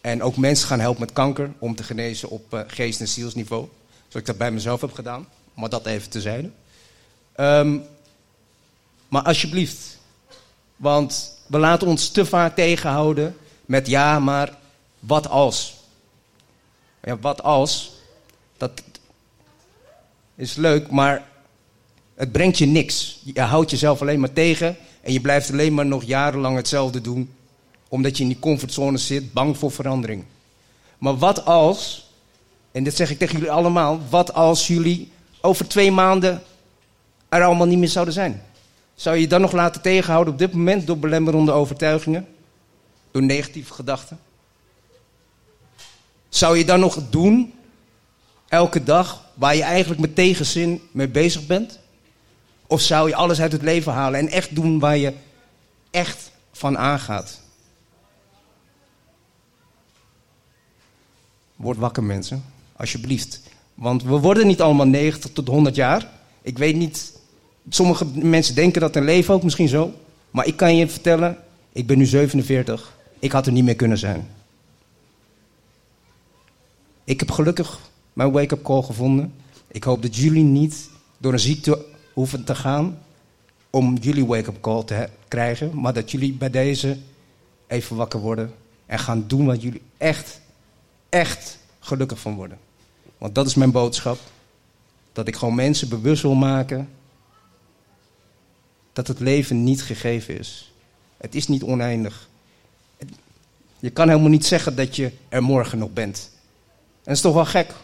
En 0.00 0.22
ook 0.22 0.36
mensen 0.36 0.68
gaan 0.68 0.80
helpen 0.80 1.00
met 1.00 1.12
kanker 1.12 1.52
om 1.58 1.74
te 1.74 1.82
genezen 1.82 2.28
op 2.28 2.54
uh, 2.54 2.60
geest- 2.66 3.00
en 3.00 3.08
zielsniveau. 3.08 3.68
Zoals 3.98 4.14
ik 4.14 4.26
dat 4.26 4.38
bij 4.38 4.50
mezelf 4.50 4.80
heb 4.80 4.92
gedaan. 4.92 5.28
Maar 5.54 5.68
dat 5.68 5.86
even 5.86 6.10
tezijde. 6.10 6.50
Um, 7.36 7.82
maar 9.08 9.22
alsjeblieft. 9.22 9.98
Want 10.76 11.32
we 11.46 11.58
laten 11.58 11.88
ons 11.88 12.08
te 12.08 12.26
vaak 12.26 12.54
tegenhouden 12.54 13.36
met 13.66 13.86
ja, 13.86 14.18
maar 14.18 14.58
wat 14.98 15.28
als? 15.28 15.77
Ja, 17.02 17.18
wat 17.18 17.42
als? 17.42 17.92
Dat 18.56 18.82
is 20.34 20.54
leuk, 20.54 20.90
maar 20.90 21.26
het 22.14 22.32
brengt 22.32 22.58
je 22.58 22.66
niks. 22.66 23.20
Je 23.24 23.40
houdt 23.40 23.70
jezelf 23.70 24.00
alleen 24.00 24.20
maar 24.20 24.32
tegen 24.32 24.76
en 25.00 25.12
je 25.12 25.20
blijft 25.20 25.50
alleen 25.50 25.74
maar 25.74 25.86
nog 25.86 26.04
jarenlang 26.04 26.56
hetzelfde 26.56 27.00
doen, 27.00 27.34
omdat 27.88 28.16
je 28.16 28.22
in 28.22 28.28
die 28.28 28.38
comfortzone 28.38 28.98
zit, 28.98 29.32
bang 29.32 29.58
voor 29.58 29.70
verandering. 29.70 30.24
Maar 30.98 31.16
wat 31.16 31.44
als, 31.44 32.10
en 32.72 32.84
dit 32.84 32.96
zeg 32.96 33.10
ik 33.10 33.18
tegen 33.18 33.34
jullie 33.34 33.50
allemaal, 33.50 34.00
wat 34.10 34.34
als 34.34 34.66
jullie 34.66 35.12
over 35.40 35.68
twee 35.68 35.90
maanden 35.90 36.42
er 37.28 37.44
allemaal 37.44 37.66
niet 37.66 37.78
meer 37.78 37.88
zouden 37.88 38.14
zijn? 38.14 38.42
Zou 38.94 39.16
je 39.16 39.22
je 39.22 39.28
dan 39.28 39.40
nog 39.40 39.52
laten 39.52 39.82
tegenhouden 39.82 40.32
op 40.32 40.38
dit 40.38 40.52
moment 40.52 40.86
door 40.86 40.98
belemmerende 40.98 41.52
overtuigingen? 41.52 42.26
Door 43.10 43.22
negatieve 43.22 43.74
gedachten? 43.74 44.18
Zou 46.28 46.58
je 46.58 46.64
dan 46.64 46.80
nog 46.80 47.00
doen, 47.10 47.54
elke 48.48 48.84
dag, 48.84 49.24
waar 49.34 49.56
je 49.56 49.62
eigenlijk 49.62 50.00
met 50.00 50.14
tegenzin 50.14 50.82
mee 50.92 51.08
bezig 51.08 51.46
bent? 51.46 51.78
Of 52.66 52.80
zou 52.80 53.08
je 53.08 53.14
alles 53.14 53.40
uit 53.40 53.52
het 53.52 53.62
leven 53.62 53.92
halen 53.92 54.20
en 54.20 54.28
echt 54.28 54.54
doen 54.54 54.78
waar 54.78 54.96
je 54.96 55.12
echt 55.90 56.30
van 56.52 56.78
aangaat? 56.78 57.40
Word 61.56 61.78
wakker, 61.78 62.02
mensen. 62.02 62.44
Alsjeblieft. 62.76 63.40
Want 63.74 64.02
we 64.02 64.18
worden 64.18 64.46
niet 64.46 64.60
allemaal 64.60 64.86
90 64.86 65.30
tot 65.32 65.48
100 65.48 65.74
jaar. 65.74 66.10
Ik 66.42 66.58
weet 66.58 66.76
niet. 66.76 67.12
Sommige 67.68 68.04
mensen 68.06 68.54
denken 68.54 68.80
dat 68.80 68.96
een 68.96 69.04
leven 69.04 69.34
ook 69.34 69.42
misschien 69.42 69.68
zo. 69.68 69.92
Maar 70.30 70.46
ik 70.46 70.56
kan 70.56 70.76
je 70.76 70.88
vertellen, 70.88 71.36
ik 71.72 71.86
ben 71.86 71.98
nu 71.98 72.06
47. 72.06 72.96
Ik 73.18 73.32
had 73.32 73.46
er 73.46 73.52
niet 73.52 73.64
meer 73.64 73.76
kunnen 73.76 73.98
zijn. 73.98 74.28
Ik 77.08 77.20
heb 77.20 77.30
gelukkig 77.30 77.78
mijn 78.12 78.30
wake-up 78.30 78.62
call 78.62 78.82
gevonden. 78.82 79.34
Ik 79.66 79.84
hoop 79.84 80.02
dat 80.02 80.16
jullie 80.16 80.44
niet 80.44 80.90
door 81.18 81.32
een 81.32 81.38
ziekte 81.38 81.84
hoeven 82.12 82.44
te 82.44 82.54
gaan 82.54 82.98
om 83.70 83.96
jullie 83.96 84.26
wake-up 84.26 84.60
call 84.60 84.84
te 84.84 85.08
krijgen, 85.28 85.80
maar 85.80 85.92
dat 85.92 86.10
jullie 86.10 86.32
bij 86.32 86.50
deze 86.50 86.98
even 87.66 87.96
wakker 87.96 88.20
worden 88.20 88.54
en 88.86 88.98
gaan 88.98 89.24
doen 89.26 89.46
wat 89.46 89.62
jullie 89.62 89.82
echt, 89.96 90.40
echt 91.08 91.58
gelukkig 91.78 92.20
van 92.20 92.34
worden. 92.34 92.58
Want 93.18 93.34
dat 93.34 93.46
is 93.46 93.54
mijn 93.54 93.72
boodschap. 93.72 94.18
Dat 95.12 95.28
ik 95.28 95.36
gewoon 95.36 95.54
mensen 95.54 95.88
bewust 95.88 96.22
wil 96.22 96.34
maken 96.34 96.88
dat 98.92 99.06
het 99.06 99.20
leven 99.20 99.64
niet 99.64 99.82
gegeven 99.82 100.38
is. 100.38 100.72
Het 101.16 101.34
is 101.34 101.48
niet 101.48 101.62
oneindig. 101.62 102.28
Je 103.78 103.90
kan 103.90 104.08
helemaal 104.08 104.30
niet 104.30 104.46
zeggen 104.46 104.76
dat 104.76 104.96
je 104.96 105.12
er 105.28 105.42
morgen 105.42 105.78
nog 105.78 105.92
bent. 105.92 106.36
Dat 107.08 107.16
is 107.16 107.22
toch 107.22 107.34
wel 107.34 107.44
gek. 107.44 107.74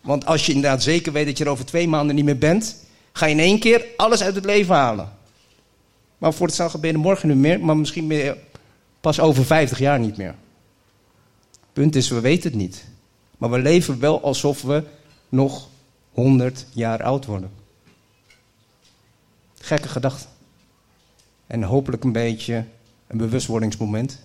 Want 0.00 0.26
als 0.26 0.46
je 0.46 0.52
inderdaad 0.52 0.82
zeker 0.82 1.12
weet 1.12 1.26
dat 1.26 1.38
je 1.38 1.44
er 1.44 1.50
over 1.50 1.66
twee 1.66 1.88
maanden 1.88 2.14
niet 2.14 2.24
meer 2.24 2.38
bent, 2.38 2.76
ga 3.12 3.26
je 3.26 3.34
in 3.34 3.40
één 3.40 3.58
keer 3.58 3.86
alles 3.96 4.22
uit 4.22 4.34
het 4.34 4.44
leven 4.44 4.74
halen. 4.74 5.12
Maar 6.18 6.32
voor 6.32 6.46
het 6.46 6.54
zal 6.54 6.68
gebeuren 6.68 7.00
morgen 7.00 7.28
niet 7.28 7.36
meer, 7.36 7.60
maar 7.60 7.76
misschien 7.76 8.06
meer 8.06 8.36
pas 9.00 9.20
over 9.20 9.44
50 9.44 9.78
jaar 9.78 9.98
niet 9.98 10.16
meer. 10.16 10.34
Punt 11.72 11.96
is, 11.96 12.08
we 12.08 12.20
weten 12.20 12.50
het 12.50 12.58
niet. 12.58 12.84
Maar 13.38 13.50
we 13.50 13.58
leven 13.58 14.00
wel 14.00 14.22
alsof 14.22 14.62
we 14.62 14.82
nog 15.28 15.68
100 16.12 16.66
jaar 16.72 17.02
oud 17.02 17.24
worden. 17.24 17.50
Gekke 19.60 19.88
gedachte. 19.88 20.26
En 21.46 21.62
hopelijk 21.62 22.04
een 22.04 22.12
beetje 22.12 22.64
een 23.06 23.18
bewustwordingsmoment. 23.18 24.20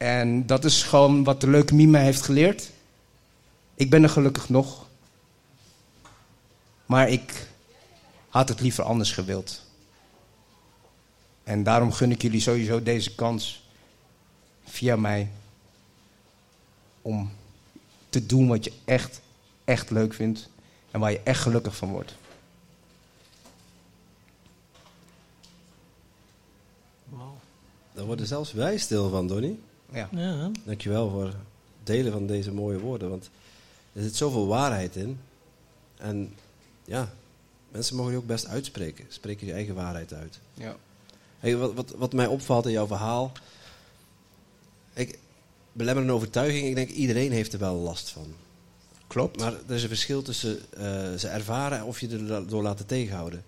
En 0.00 0.46
dat 0.46 0.64
is 0.64 0.82
gewoon 0.82 1.24
wat 1.24 1.40
de 1.40 1.48
leukemie 1.48 1.88
mij 1.88 2.04
heeft 2.04 2.22
geleerd. 2.22 2.70
Ik 3.74 3.90
ben 3.90 4.02
er 4.02 4.08
gelukkig 4.08 4.48
nog. 4.48 4.86
Maar 6.86 7.08
ik 7.08 7.48
had 8.28 8.48
het 8.48 8.60
liever 8.60 8.84
anders 8.84 9.12
gewild. 9.12 9.62
En 11.42 11.62
daarom 11.62 11.92
gun 11.92 12.10
ik 12.10 12.22
jullie 12.22 12.40
sowieso 12.40 12.82
deze 12.82 13.14
kans 13.14 13.62
via 14.64 14.96
mij 14.96 15.30
om 17.02 17.32
te 18.08 18.26
doen 18.26 18.48
wat 18.48 18.64
je 18.64 18.72
echt, 18.84 19.20
echt 19.64 19.90
leuk 19.90 20.14
vindt 20.14 20.48
en 20.90 21.00
waar 21.00 21.12
je 21.12 21.20
echt 21.24 21.40
gelukkig 21.40 21.76
van 21.76 21.90
wordt. 21.90 22.14
Daar 27.92 28.04
worden 28.04 28.26
zelfs 28.26 28.52
wij 28.52 28.78
stil 28.78 29.10
van, 29.10 29.26
Donny. 29.26 29.58
Ja. 29.92 30.08
ja. 30.12 30.50
Dankjewel 30.64 31.10
voor 31.10 31.24
het 31.24 31.36
delen 31.82 32.12
van 32.12 32.26
deze 32.26 32.52
mooie 32.52 32.78
woorden, 32.78 33.08
want 33.10 33.30
er 33.92 34.02
zit 34.02 34.16
zoveel 34.16 34.46
waarheid 34.46 34.96
in. 34.96 35.20
En 35.96 36.34
ja, 36.84 37.12
mensen 37.70 37.96
mogen 37.96 38.12
je 38.12 38.18
ook 38.18 38.26
best 38.26 38.46
uitspreken. 38.46 39.04
Spreek 39.08 39.40
je 39.40 39.52
eigen 39.52 39.74
waarheid 39.74 40.12
uit. 40.12 40.40
Ja. 40.54 40.76
Hey, 41.38 41.56
wat, 41.56 41.74
wat, 41.74 41.94
wat 41.96 42.12
mij 42.12 42.26
opvalt 42.26 42.66
in 42.66 42.72
jouw 42.72 42.86
verhaal. 42.86 43.32
Ik, 44.94 45.18
belemmerende 45.72 46.14
overtuiging, 46.14 46.66
ik 46.66 46.74
denk 46.74 46.90
iedereen 46.90 47.32
heeft 47.32 47.52
er 47.52 47.58
wel 47.58 47.74
last 47.74 48.10
van. 48.10 48.34
Klopt. 49.06 49.38
Maar 49.38 49.52
er 49.52 49.74
is 49.74 49.82
een 49.82 49.88
verschil 49.88 50.22
tussen 50.22 50.58
uh, 50.74 50.82
ze 51.14 51.28
ervaren 51.28 51.84
of 51.84 52.00
je 52.00 52.08
er 52.08 52.48
door 52.48 52.62
laten 52.62 52.86
tegenhouden. 52.86 53.44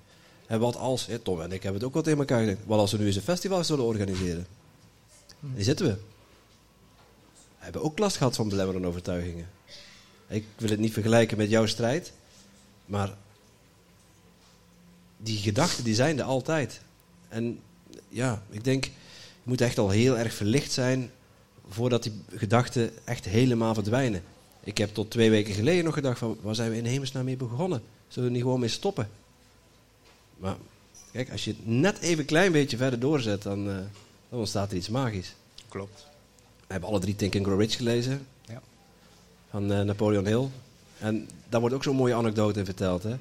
En 0.46 0.61
wat 0.61 0.76
als, 0.76 1.06
hè, 1.06 1.18
Tom 1.18 1.40
en 1.40 1.52
ik 1.52 1.62
hebben 1.62 1.80
het 1.80 1.88
ook 1.88 1.94
wat 1.94 2.06
in 2.06 2.18
elkaar 2.18 2.40
gezegd, 2.40 2.58
wat 2.66 2.78
als 2.78 2.92
we 2.92 2.99
nu 2.99 3.06
eens 3.06 3.16
een 3.16 3.22
festival 3.22 3.64
zullen 3.64 3.84
organiseren? 3.84 4.46
Hm. 5.40 5.54
Die 5.54 5.64
zitten 5.64 5.87
we. 5.87 5.96
Hebben 7.62 7.83
ook 7.83 7.99
last 7.99 8.16
gehad 8.16 8.37
van 8.37 8.49
belemmerende 8.49 8.88
overtuigingen. 8.88 9.49
Ik 10.28 10.45
wil 10.57 10.71
het 10.71 10.78
niet 10.78 10.92
vergelijken 10.92 11.37
met 11.37 11.50
jouw 11.50 11.66
strijd, 11.66 12.12
maar 12.87 13.14
die 15.16 15.38
gedachten 15.38 15.85
die 15.85 15.95
zijn 15.95 16.19
er 16.19 16.25
altijd. 16.25 16.81
En 17.28 17.61
ja, 18.09 18.42
ik 18.50 18.64
denk, 18.64 18.85
je 18.85 18.90
moet 19.42 19.61
echt 19.61 19.78
al 19.78 19.90
heel 19.90 20.19
erg 20.19 20.35
verlicht 20.35 20.73
zijn 20.73 21.11
voordat 21.69 22.02
die 22.02 22.12
gedachten 22.35 22.90
echt 23.04 23.25
helemaal 23.25 23.75
verdwijnen. 23.75 24.23
Ik 24.61 24.78
heb 24.78 24.95
tot 24.95 25.11
twee 25.11 25.31
weken 25.31 25.54
geleden 25.54 25.85
nog 25.85 25.95
gedacht 25.95 26.19
van, 26.19 26.38
waar 26.40 26.54
zijn 26.54 26.71
we 26.71 26.76
in 26.76 26.85
hemelsnaam 26.85 27.25
mee 27.25 27.37
begonnen? 27.37 27.83
Zullen 28.09 28.28
we 28.28 28.35
niet 28.35 28.45
gewoon 28.45 28.61
mee 28.61 28.69
stoppen? 28.69 29.11
Maar 30.37 30.57
kijk, 31.12 31.31
als 31.31 31.45
je 31.45 31.50
het 31.50 31.66
net 31.66 31.99
even 31.99 32.19
een 32.19 32.25
klein 32.25 32.52
beetje 32.52 32.76
verder 32.76 33.00
doorzet, 33.00 33.42
dan, 33.42 33.69
uh, 33.69 33.76
dan 34.28 34.38
ontstaat 34.38 34.71
er 34.71 34.76
iets 34.76 34.88
magisch. 34.88 35.35
Klopt. 35.69 36.11
We 36.66 36.73
hebben 36.73 36.88
alle 36.88 36.99
drie 36.99 37.16
Think 37.16 37.37
and 37.37 37.47
Grow 37.47 37.61
Rich 37.61 37.76
gelezen. 37.76 38.26
Ja. 38.45 38.61
Van 39.50 39.73
uh, 39.73 39.81
Napoleon 39.81 40.26
Hill. 40.26 40.49
En 40.99 41.28
daar 41.49 41.61
wordt 41.61 41.75
ook 41.75 41.83
zo'n 41.83 41.97
mooie 41.97 42.14
anekdote 42.14 42.59
in 42.59 42.64
verteld. 42.64 43.02
Hè? 43.02 43.16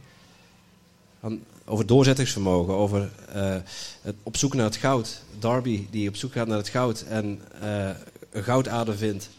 Van, 1.20 1.44
over 1.66 1.86
doorzettingsvermogen, 1.86 2.74
over 2.74 3.12
uh, 3.36 3.56
het 4.02 4.16
op 4.24 4.38
zoek 4.38 4.54
naar 4.54 4.66
het 4.66 4.76
goud. 4.76 5.22
Darby 5.40 5.88
die 5.90 6.10
op 6.10 6.16
zoek 6.16 6.32
gaat 6.32 6.48
naar 6.48 6.58
het 6.58 6.70
goud 6.70 7.02
en 7.02 7.42
uh, 7.64 7.90
een 8.30 8.44
goudader 8.44 8.98
vindt 8.98 9.30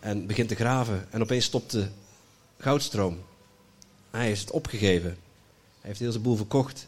en 0.00 0.26
begint 0.26 0.48
te 0.48 0.54
graven. 0.54 1.06
En 1.10 1.22
opeens 1.22 1.44
stopt 1.44 1.70
de 1.70 1.86
goudstroom. 2.58 3.18
Hij 4.10 4.30
is 4.30 4.40
het 4.40 4.50
opgegeven. 4.50 5.10
Hij 5.10 5.16
heeft 5.80 6.00
heel 6.00 6.10
zijn 6.10 6.22
boel 6.22 6.36
verkocht. 6.36 6.86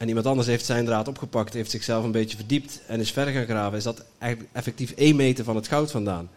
En 0.00 0.08
iemand 0.08 0.26
anders 0.26 0.48
heeft 0.48 0.64
zijn 0.64 0.84
draad 0.84 1.08
opgepakt, 1.08 1.52
heeft 1.52 1.70
zichzelf 1.70 2.04
een 2.04 2.12
beetje 2.12 2.36
verdiept 2.36 2.80
en 2.86 3.00
is 3.00 3.12
verder 3.12 3.34
gaan 3.34 3.44
graven. 3.44 3.78
Is 3.78 3.84
dat 3.84 4.04
eigenlijk 4.18 4.52
effectief 4.54 4.90
één 4.90 5.16
meter 5.16 5.44
van 5.44 5.56
het 5.56 5.68
goud 5.68 5.90
vandaan? 5.90 6.30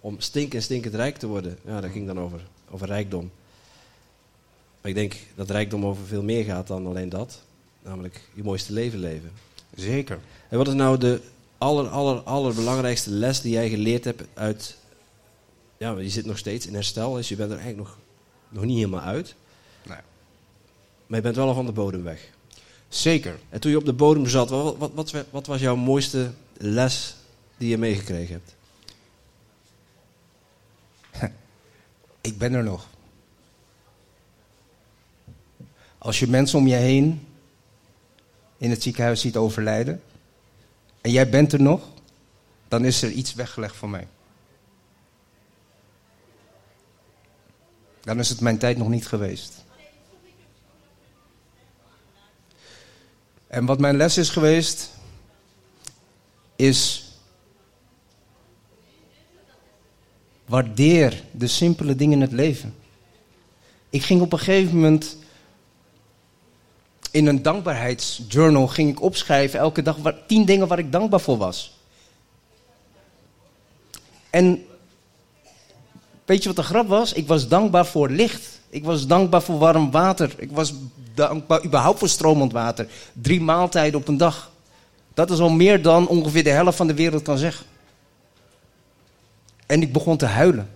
Om 0.00 0.20
stinkend 0.20 0.62
stinkend 0.62 0.94
rijk 0.94 1.16
te 1.16 1.26
worden. 1.26 1.58
Ja, 1.64 1.80
dat 1.80 1.90
ging 1.90 2.06
dan 2.06 2.20
over, 2.20 2.40
over 2.70 2.86
rijkdom. 2.86 3.30
Maar 4.80 4.90
ik 4.90 4.94
denk 4.94 5.16
dat 5.34 5.50
rijkdom 5.50 5.86
over 5.86 6.06
veel 6.06 6.22
meer 6.22 6.44
gaat 6.44 6.66
dan 6.66 6.86
alleen 6.86 7.08
dat. 7.08 7.42
Namelijk 7.82 8.20
je 8.34 8.42
mooiste 8.42 8.72
leven 8.72 8.98
leven. 8.98 9.30
Zeker. 9.74 10.18
En 10.48 10.58
wat 10.58 10.68
is 10.68 10.74
nou 10.74 10.98
de 10.98 11.20
aller, 11.58 11.88
aller, 11.88 12.20
allerbelangrijkste 12.20 13.10
les 13.10 13.40
die 13.40 13.52
jij 13.52 13.68
geleerd 13.68 14.04
hebt 14.04 14.22
uit... 14.34 14.76
Ja, 15.76 15.98
je 15.98 16.10
zit 16.10 16.26
nog 16.26 16.38
steeds 16.38 16.66
in 16.66 16.74
herstel, 16.74 17.12
dus 17.12 17.28
je 17.28 17.36
bent 17.36 17.50
er 17.50 17.58
eigenlijk 17.58 17.88
nog, 17.88 17.98
nog 18.48 18.64
niet 18.64 18.76
helemaal 18.76 19.00
uit. 19.00 19.34
Nee. 19.82 19.98
Maar 21.06 21.16
je 21.16 21.22
bent 21.22 21.36
wel 21.36 21.48
al 21.48 21.54
van 21.54 21.66
de 21.66 21.72
bodem 21.72 22.02
weg. 22.02 22.36
Zeker. 22.88 23.38
En 23.48 23.60
toen 23.60 23.70
je 23.70 23.76
op 23.76 23.84
de 23.84 23.92
bodem 23.92 24.26
zat, 24.26 24.50
wat, 24.50 24.76
wat, 24.78 24.92
wat, 24.94 25.14
wat 25.30 25.46
was 25.46 25.60
jouw 25.60 25.76
mooiste 25.76 26.32
les 26.56 27.16
die 27.56 27.68
je 27.68 27.78
meegekregen 27.78 28.34
hebt? 28.34 28.54
Ik 32.20 32.38
ben 32.38 32.52
er 32.52 32.64
nog. 32.64 32.86
Als 35.98 36.18
je 36.18 36.28
mensen 36.28 36.58
om 36.58 36.66
je 36.66 36.74
heen 36.74 37.26
in 38.56 38.70
het 38.70 38.82
ziekenhuis 38.82 39.20
ziet 39.20 39.36
overlijden, 39.36 40.02
en 41.00 41.10
jij 41.10 41.28
bent 41.28 41.52
er 41.52 41.62
nog, 41.62 41.88
dan 42.68 42.84
is 42.84 43.02
er 43.02 43.10
iets 43.10 43.34
weggelegd 43.34 43.76
voor 43.76 43.88
mij. 43.88 44.08
Dan 48.00 48.18
is 48.18 48.28
het 48.28 48.40
mijn 48.40 48.58
tijd 48.58 48.76
nog 48.76 48.88
niet 48.88 49.06
geweest. 49.06 49.64
En 53.48 53.66
wat 53.66 53.78
mijn 53.78 53.96
les 53.96 54.18
is 54.18 54.28
geweest, 54.28 54.90
is 56.56 57.04
waardeer 60.46 61.22
de 61.30 61.46
simpele 61.46 61.94
dingen 61.96 62.14
in 62.14 62.20
het 62.20 62.32
leven. 62.32 62.74
Ik 63.90 64.02
ging 64.02 64.20
op 64.20 64.32
een 64.32 64.38
gegeven 64.38 64.74
moment 64.74 65.16
in 67.10 67.26
een 67.26 67.42
dankbaarheidsjournal 67.42 68.66
ging 68.66 68.90
ik 68.90 69.02
opschrijven 69.02 69.58
elke 69.58 69.82
dag 69.82 69.96
waar, 69.96 70.26
tien 70.26 70.44
dingen 70.44 70.68
waar 70.68 70.78
ik 70.78 70.92
dankbaar 70.92 71.20
voor 71.20 71.36
was. 71.36 71.76
En 74.30 74.64
weet 76.24 76.42
je 76.42 76.48
wat 76.48 76.56
de 76.56 76.62
grap 76.62 76.88
was? 76.88 77.12
Ik 77.12 77.26
was 77.26 77.48
dankbaar 77.48 77.86
voor 77.86 78.10
licht. 78.10 78.60
Ik 78.68 78.84
was 78.84 79.06
dankbaar 79.06 79.42
voor 79.42 79.58
warm 79.58 79.90
water. 79.90 80.34
Ik 80.36 80.50
was 80.50 80.74
dankbaar 81.18 81.64
überhaupt 81.64 81.98
voor 81.98 82.08
stromend 82.08 82.52
water. 82.52 82.88
Drie 83.12 83.40
maaltijden 83.40 84.00
op 84.00 84.08
een 84.08 84.16
dag. 84.16 84.50
Dat 85.14 85.30
is 85.30 85.38
al 85.38 85.50
meer 85.50 85.82
dan 85.82 86.08
ongeveer 86.08 86.44
de 86.44 86.50
helft 86.50 86.76
van 86.76 86.86
de 86.86 86.94
wereld 86.94 87.22
kan 87.22 87.38
zeggen. 87.38 87.66
En 89.66 89.82
ik 89.82 89.92
begon 89.92 90.16
te 90.16 90.26
huilen. 90.26 90.70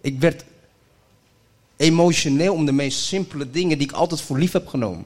Ik 0.00 0.20
werd 0.20 0.44
emotioneel 1.76 2.52
om 2.52 2.66
de 2.66 2.72
meest 2.72 3.00
simpele 3.00 3.50
dingen 3.50 3.78
die 3.78 3.86
ik 3.86 3.92
altijd 3.92 4.20
voor 4.20 4.38
lief 4.38 4.52
heb 4.52 4.66
genomen. 4.66 5.04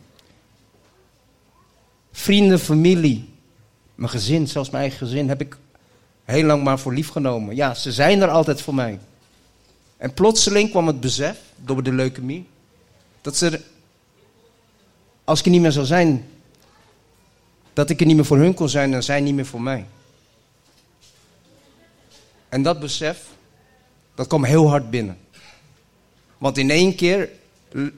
Vrienden, 2.13 2.59
familie, 2.59 3.29
mijn 3.95 4.11
gezin, 4.11 4.49
zelfs 4.49 4.71
mijn 4.71 4.83
eigen 4.83 5.07
gezin, 5.07 5.29
heb 5.29 5.41
ik 5.41 5.57
heel 6.25 6.45
lang 6.45 6.63
maar 6.63 6.79
voor 6.79 6.95
lief 6.95 7.09
genomen. 7.09 7.55
Ja, 7.57 7.75
ze 7.75 7.93
zijn 7.93 8.23
er 8.23 8.29
altijd 8.29 8.61
voor 8.61 8.75
mij. 8.75 8.99
En 9.97 10.15
plotseling 10.15 10.71
kwam 10.71 10.87
het 10.87 11.01
besef, 11.01 11.39
door 11.57 11.83
de 11.83 11.93
leukemie, 11.93 12.47
dat 13.21 13.37
ze, 13.37 13.61
als 15.25 15.39
ik 15.39 15.45
er 15.45 15.51
niet 15.51 15.61
meer 15.61 15.73
zou 15.73 15.87
zijn, 15.87 16.29
dat 17.73 17.91
ik 17.91 18.01
er 18.01 18.07
niet 18.07 18.17
meer 18.17 18.25
voor 18.25 18.39
hun 18.39 18.55
kon 18.55 18.69
zijn 18.69 18.95
en 18.95 19.03
zij 19.03 19.21
niet 19.21 19.35
meer 19.35 19.47
voor 19.47 19.63
mij. 19.63 19.87
En 22.49 22.63
dat 22.63 22.81
besef, 22.81 23.27
dat 24.15 24.27
kwam 24.27 24.45
heel 24.45 24.69
hard 24.69 24.91
binnen. 24.91 25.19
Want 26.39 26.59
in 26.59 26.71
één 26.71 26.95
keer 26.95 27.29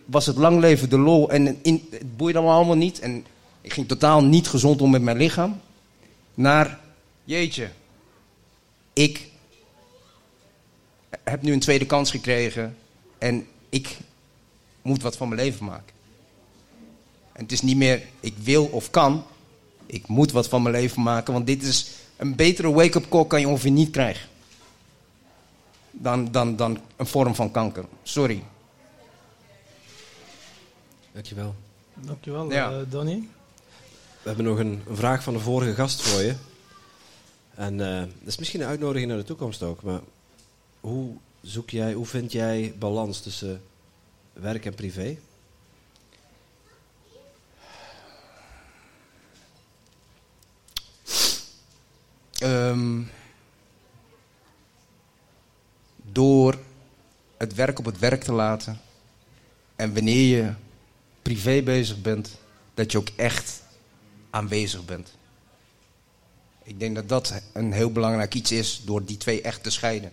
was 0.04 0.26
het 0.26 0.36
lang 0.36 0.60
leven 0.60 0.90
de 0.90 0.98
lol 0.98 1.30
en 1.30 1.46
het 1.46 2.16
boeide 2.16 2.38
allemaal 2.38 2.76
niet. 2.76 3.00
En 3.00 3.26
ik 3.60 3.72
ging 3.72 3.88
totaal 3.88 4.24
niet 4.24 4.48
gezond 4.48 4.82
om 4.82 4.90
met 4.90 5.02
mijn 5.02 5.16
lichaam. 5.16 5.60
Naar, 6.34 6.80
jeetje, 7.24 7.70
ik 8.92 9.28
heb 11.24 11.42
nu 11.42 11.52
een 11.52 11.60
tweede 11.60 11.86
kans 11.86 12.10
gekregen 12.10 12.76
en 13.18 13.46
ik 13.68 13.96
moet 14.82 15.02
wat 15.02 15.16
van 15.16 15.28
mijn 15.28 15.40
leven 15.40 15.64
maken. 15.64 15.94
En 17.34 17.42
het 17.42 17.52
is 17.52 17.62
niet 17.62 17.76
meer 17.76 18.02
ik 18.20 18.34
wil 18.42 18.64
of 18.64 18.90
kan, 18.90 19.24
ik 19.86 20.06
moet 20.08 20.32
wat 20.32 20.48
van 20.48 20.62
mijn 20.62 20.74
leven 20.74 21.02
maken, 21.02 21.32
want 21.32 21.46
dit 21.46 21.62
is 21.62 21.90
een 22.16 22.36
betere 22.36 22.70
wake-up 22.72 23.08
call 23.08 23.26
kan 23.26 23.40
je 23.40 23.48
ongeveer 23.48 23.70
niet 23.70 23.90
krijgen. 23.90 24.28
Dan, 25.90 26.32
dan, 26.32 26.56
dan 26.56 26.78
een 26.96 27.06
vorm 27.06 27.34
van 27.34 27.50
kanker. 27.50 27.84
Sorry. 28.02 28.42
Dankjewel. 31.12 31.54
Dankjewel, 31.94 32.52
Ja. 32.52 32.70
eh, 32.70 32.76
Donny. 32.88 33.28
We 34.22 34.28
hebben 34.30 34.44
nog 34.44 34.58
een, 34.58 34.82
een 34.88 34.96
vraag 34.96 35.22
van 35.22 35.32
de 35.32 35.40
vorige 35.40 35.74
gast 35.74 36.02
voor 36.02 36.22
je. 36.22 36.34
En 37.54 37.80
eh, 37.80 38.00
dat 38.00 38.08
is 38.28 38.36
misschien 38.38 38.60
een 38.60 38.66
uitnodiging 38.66 39.08
naar 39.08 39.18
de 39.20 39.24
toekomst 39.24 39.62
ook. 39.62 39.82
Maar 39.82 40.00
hoe 40.80 41.14
zoek 41.40 41.70
jij, 41.70 41.92
hoe 41.92 42.06
vind 42.06 42.32
jij 42.32 42.74
balans 42.78 43.20
tussen 43.20 43.62
werk 44.32 44.66
en 44.66 44.74
privé? 44.74 45.16
Ehm, 52.74 53.02
door 56.12 56.58
het 57.36 57.54
werk 57.54 57.78
op 57.78 57.84
het 57.84 57.98
werk 57.98 58.22
te 58.22 58.32
laten. 58.32 58.80
En 59.76 59.94
wanneer 59.94 60.36
je 60.36 60.52
privé 61.22 61.62
bezig 61.62 62.00
bent, 62.00 62.38
dat 62.74 62.92
je 62.92 62.98
ook 62.98 63.08
echt 63.16 63.62
aanwezig 64.30 64.84
bent. 64.84 65.16
Ik 66.62 66.78
denk 66.78 66.94
dat 66.94 67.08
dat 67.08 67.42
een 67.52 67.72
heel 67.72 67.92
belangrijk 67.92 68.34
iets 68.34 68.52
is 68.52 68.82
door 68.84 69.04
die 69.04 69.16
twee 69.16 69.42
echt 69.42 69.62
te 69.62 69.70
scheiden. 69.70 70.12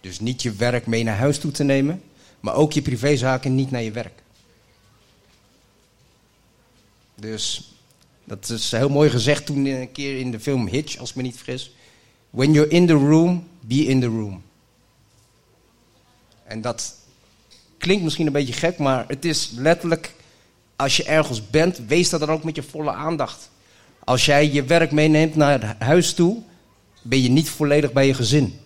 Dus 0.00 0.20
niet 0.20 0.42
je 0.42 0.52
werk 0.52 0.86
mee 0.86 1.02
naar 1.02 1.16
huis 1.16 1.38
toe 1.38 1.50
te 1.50 1.64
nemen, 1.64 2.02
maar 2.40 2.54
ook 2.54 2.72
je 2.72 2.82
privézaken 2.82 3.54
niet 3.54 3.70
naar 3.70 3.82
je 3.82 3.90
werk. 3.90 4.22
Dus 7.14 7.72
dat 8.24 8.48
is 8.48 8.70
heel 8.70 8.88
mooi 8.88 9.10
gezegd 9.10 9.46
toen 9.46 9.64
een 9.64 9.92
keer 9.92 10.18
in 10.18 10.30
de 10.30 10.40
film 10.40 10.66
Hitch, 10.66 10.96
als 10.96 11.10
ik 11.10 11.16
me 11.16 11.22
niet 11.22 11.36
vergis. 11.36 11.72
When 12.32 12.52
you're 12.52 12.70
in 12.70 12.86
the 12.86 12.96
room, 12.96 13.48
be 13.60 13.84
in 13.84 14.00
the 14.00 14.06
room. 14.06 14.42
En 16.44 16.60
dat 16.60 16.94
klinkt 17.78 18.02
misschien 18.02 18.26
een 18.26 18.32
beetje 18.32 18.52
gek, 18.52 18.78
maar 18.78 19.04
het 19.08 19.24
is 19.24 19.50
letterlijk, 19.50 20.14
als 20.76 20.96
je 20.96 21.04
ergens 21.04 21.50
bent, 21.50 21.78
wees 21.86 22.10
dat 22.10 22.20
dan 22.20 22.30
ook 22.30 22.44
met 22.44 22.56
je 22.56 22.62
volle 22.62 22.92
aandacht. 22.92 23.50
Als 24.04 24.24
jij 24.24 24.50
je 24.52 24.64
werk 24.64 24.90
meeneemt 24.90 25.34
naar 25.34 25.76
huis 25.78 26.14
toe, 26.14 26.42
ben 27.02 27.22
je 27.22 27.28
niet 27.28 27.48
volledig 27.48 27.92
bij 27.92 28.06
je 28.06 28.14
gezin. 28.14 28.58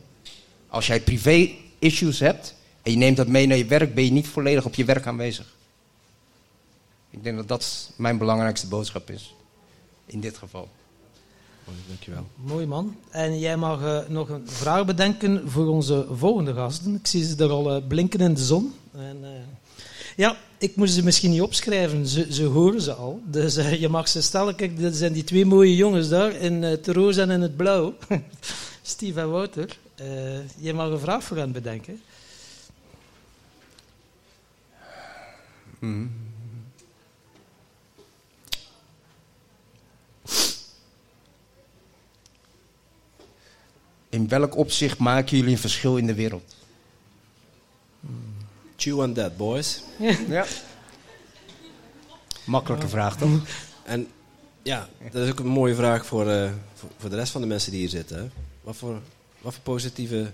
Als 0.68 0.86
jij 0.86 1.00
privé 1.00 1.50
issues 1.78 2.18
hebt 2.18 2.54
en 2.82 2.90
je 2.90 2.96
neemt 2.96 3.16
dat 3.16 3.28
mee 3.28 3.46
naar 3.46 3.56
je 3.56 3.66
werk, 3.66 3.94
ben 3.94 4.04
je 4.04 4.12
niet 4.12 4.28
volledig 4.28 4.64
op 4.64 4.74
je 4.74 4.84
werk 4.84 5.06
aanwezig. 5.06 5.54
Ik 7.10 7.22
denk 7.24 7.36
dat 7.36 7.48
dat 7.48 7.90
mijn 7.96 8.18
belangrijkste 8.18 8.66
boodschap 8.66 9.10
is. 9.10 9.34
In 10.06 10.20
dit 10.20 10.36
geval. 10.36 10.68
Mooi, 11.66 11.78
dankjewel. 11.88 12.26
Mooi 12.36 12.66
man. 12.66 12.96
En 13.10 13.38
jij 13.38 13.56
mag 13.56 13.82
eh, 13.82 13.98
nog 14.08 14.28
een 14.28 14.48
vraag 14.48 14.84
bedenken 14.84 15.50
voor 15.50 15.66
onze 15.66 16.06
volgende 16.12 16.54
gasten. 16.54 16.94
Ik 16.94 17.06
zie 17.06 17.24
ze 17.24 17.44
er 17.44 17.50
al 17.50 17.74
eh, 17.74 17.86
blinken 17.86 18.20
in 18.20 18.34
de 18.34 18.44
zon. 18.44 18.74
En, 18.92 19.18
eh, 19.22 19.30
ja, 20.16 20.36
ik 20.58 20.76
moest 20.76 20.94
ze 20.94 21.04
misschien 21.04 21.30
niet 21.30 21.40
opschrijven, 21.40 22.06
ze, 22.06 22.26
ze 22.30 22.44
horen 22.44 22.80
ze 22.80 22.92
al. 22.92 23.20
Dus 23.24 23.56
eh, 23.56 23.80
je 23.80 23.88
mag 23.88 24.08
ze 24.08 24.22
stellen. 24.22 24.54
Kijk, 24.54 24.80
dat 24.80 24.94
zijn 24.94 25.12
die 25.12 25.24
twee 25.24 25.44
mooie 25.44 25.76
jongens 25.76 26.08
daar 26.08 26.32
in 26.34 26.62
het 26.62 26.86
roze 26.86 27.20
en 27.20 27.30
in 27.30 27.40
het 27.40 27.56
blauw. 27.56 27.94
Steve 28.82 29.20
en 29.20 29.30
Wouter. 29.30 29.78
Eh, 29.94 30.06
je 30.58 30.72
mag 30.74 30.90
een 30.90 30.98
vraag 30.98 31.24
voor 31.24 31.36
hen 31.36 31.52
bedenken. 31.52 32.00
In 44.16 44.28
welk 44.28 44.56
opzicht 44.56 44.98
maken 44.98 45.36
jullie 45.36 45.52
een 45.52 45.58
verschil 45.58 45.96
in 45.96 46.06
de 46.06 46.14
wereld? 46.14 46.54
Chew 48.76 48.98
on 48.98 49.12
that, 49.12 49.36
boys. 49.36 49.82
Ja. 50.28 50.44
Makkelijke 52.44 52.88
vraag 52.88 53.16
toch? 53.16 53.30
En 53.84 54.08
ja, 54.62 54.88
dat 55.12 55.22
is 55.22 55.30
ook 55.30 55.38
een 55.38 55.46
mooie 55.46 55.74
vraag 55.74 56.06
voor, 56.06 56.30
eh, 56.30 56.50
voor, 56.74 56.90
voor 56.98 57.10
de 57.10 57.16
rest 57.16 57.32
van 57.32 57.40
de 57.40 57.46
mensen 57.46 57.70
die 57.70 57.80
hier 57.80 57.88
zitten. 57.88 58.16
hè. 58.16 58.28
Wat 58.62 58.76
voor, 58.76 59.00
wat 59.40 59.54
voor 59.54 59.62
positieve 59.62 60.30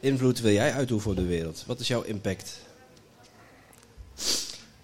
invloed 0.00 0.40
wil 0.40 0.52
jij 0.52 0.72
uitoefenen 0.72 1.16
op 1.16 1.22
de 1.22 1.28
wereld? 1.28 1.64
Wat 1.66 1.80
is 1.80 1.88
jouw 1.88 2.02
impact? 2.02 2.58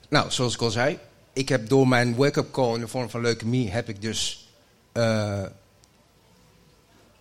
Nou, 0.09 0.31
zoals 0.31 0.55
ik 0.55 0.61
al 0.61 0.71
zei, 0.71 0.99
ik 1.33 1.49
heb 1.49 1.69
door 1.69 1.89
mijn 1.89 2.15
wake-up 2.15 2.53
call 2.53 2.75
in 2.75 2.81
de 2.81 2.89
vorm 2.89 3.11
van 3.11 3.21
leukemie, 3.21 3.71
heb 3.71 3.89
ik 3.89 4.03
dus 4.03 4.49
eh, 4.93 5.43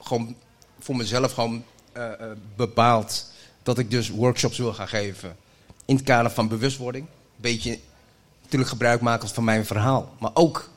gewoon 0.06 0.36
voor 0.80 0.96
mezelf 0.96 1.32
gewoon 1.32 1.63
eh, 1.91 2.12
eh, 2.12 2.32
bepaald 2.56 3.32
dat 3.63 3.78
ik 3.78 3.91
dus 3.91 4.10
workshops 4.10 4.58
wil 4.58 4.74
gaan 4.74 4.88
geven 4.88 5.36
in 5.86 5.96
het 5.96 6.06
kader 6.06 6.32
van 6.32 6.48
bewustwording. 6.48 7.06
Een 7.06 7.41
beetje 7.41 7.80
natuurlijk 8.41 8.70
gebruik 8.70 9.02
maken 9.02 9.30
van 9.30 9.44
mijn 9.44 9.65
verhaal, 9.65 10.13
maar 10.20 10.32
ook 10.34 10.70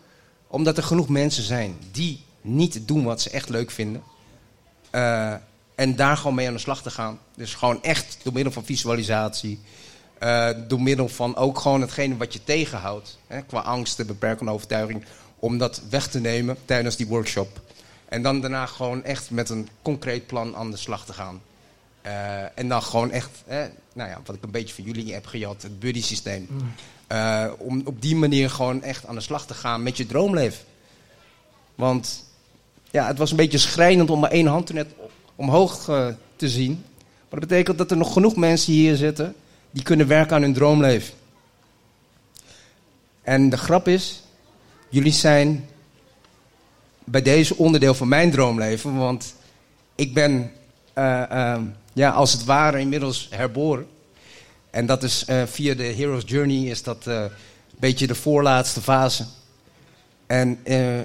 omdat 0.47 0.77
er 0.77 0.83
genoeg 0.83 1.09
mensen 1.09 1.43
zijn 1.43 1.77
die 1.91 2.25
niet 2.41 2.89
doen 2.89 3.05
wat 3.05 3.21
ze 3.21 3.31
echt 3.31 3.49
leuk 3.49 3.71
vinden. 3.71 4.03
Eh, 4.91 5.35
en 5.75 5.97
daar 5.97 6.17
gewoon 6.17 6.35
mee 6.35 6.47
aan 6.47 6.53
de 6.53 6.59
slag 6.59 6.83
te 6.83 6.91
gaan. 6.91 7.19
Dus 7.35 7.55
gewoon 7.55 7.83
echt 7.83 8.19
door 8.23 8.33
middel 8.33 8.53
van 8.53 8.65
visualisatie. 8.65 9.61
door 10.69 10.83
middel 10.83 11.09
van 11.09 11.37
ook 11.37 11.59
gewoon 11.59 11.81
hetgene 11.81 12.17
wat 12.17 12.33
je 12.33 12.45
tegenhoudt. 12.45 13.19
Hè, 13.27 13.43
qua 13.43 13.61
angsten, 13.61 14.07
beperkende 14.07 14.53
overtuiging. 14.53 15.05
Om 15.39 15.59
dat 15.59 15.83
weg 15.91 16.09
te 16.09 16.21
nemen 16.21 16.57
tijdens 16.65 16.97
die 16.97 17.07
workshop. 17.07 17.61
En 18.09 18.23
dan 18.23 18.41
daarna 18.41 18.67
gewoon 18.67 19.05
echt 19.05 19.31
met 19.31 19.51
een 19.51 19.69
concreet 19.83 20.27
plan 20.27 20.57
aan 20.57 20.71
de 20.71 20.77
slag 20.77 21.05
te 21.05 21.13
gaan. 21.13 21.41
Eh, 22.01 22.59
en 22.59 22.69
dan 22.69 22.83
gewoon 22.83 23.11
echt, 23.11 23.31
nou 23.93 24.11
ja, 24.11 24.21
wat 24.25 24.37
ik 24.37 24.43
een 24.43 24.51
beetje 24.51 24.75
van 24.75 24.85
jullie 24.85 25.13
heb 25.13 25.27
gejat, 25.27 25.63
het 25.63 25.81
buddy 25.81 26.03
systeem. 26.03 26.49
Eh, 27.07 27.51
om 27.59 27.83
op 27.85 28.03
die 28.03 28.17
manier 28.17 28.51
gewoon 28.51 28.83
echt 28.83 29.07
aan 29.07 29.15
de 29.15 29.21
slag 29.21 29.47
te 29.47 29.55
gaan 29.55 29.83
met 29.83 29.97
je 29.97 30.07
droomleven. 30.07 30.65
Want 31.75 32.25
ja, 32.91 33.07
het 33.07 33.19
was 33.19 33.31
een 33.31 33.37
beetje 33.37 33.59
schrijnend 33.59 34.11
om 34.11 34.21
maar 34.21 34.31
één 34.31 34.47
hand 34.47 34.73
net 34.73 34.89
omhoog 35.35 35.89
eh, 35.89 36.07
te 36.37 36.49
zien. 36.49 36.85
Maar 37.31 37.41
dat 37.41 37.49
betekent 37.49 37.79
dat 37.79 37.91
er 37.91 37.97
nog 37.97 38.13
genoeg 38.13 38.37
mensen 38.37 38.73
hier 38.73 38.97
zitten 38.97 39.35
die 39.71 39.83
kunnen 39.83 40.07
werken 40.07 40.37
aan 40.37 40.43
hun 40.43 40.53
droomleven. 40.53 41.15
En 43.23 43.51
de 43.51 43.57
grap 43.57 43.89
is, 43.89 44.23
jullie 44.89 45.13
zijn 45.13 45.69
bij 47.11 47.23
deze 47.23 47.57
onderdeel 47.57 47.95
van 47.95 48.09
mijn 48.09 48.31
droomleven, 48.31 48.97
want 48.97 49.35
ik 49.95 50.15
ben 50.15 50.51
eh, 50.93 51.31
eh, 51.31 51.63
ja, 51.93 52.11
als 52.11 52.33
het 52.33 52.45
ware 52.45 52.81
inmiddels 52.81 53.29
herboren. 53.31 53.87
En 54.71 54.87
dat 54.87 55.03
is 55.03 55.25
eh, 55.25 55.43
via 55.47 55.75
de 55.75 55.83
Hero's 55.83 56.23
Journey 56.27 56.71
is 56.71 56.83
dat 56.83 57.07
een 57.07 57.31
beetje 57.79 58.07
de 58.07 58.15
voorlaatste 58.15 58.81
fase. 58.81 59.25
En 60.27 60.59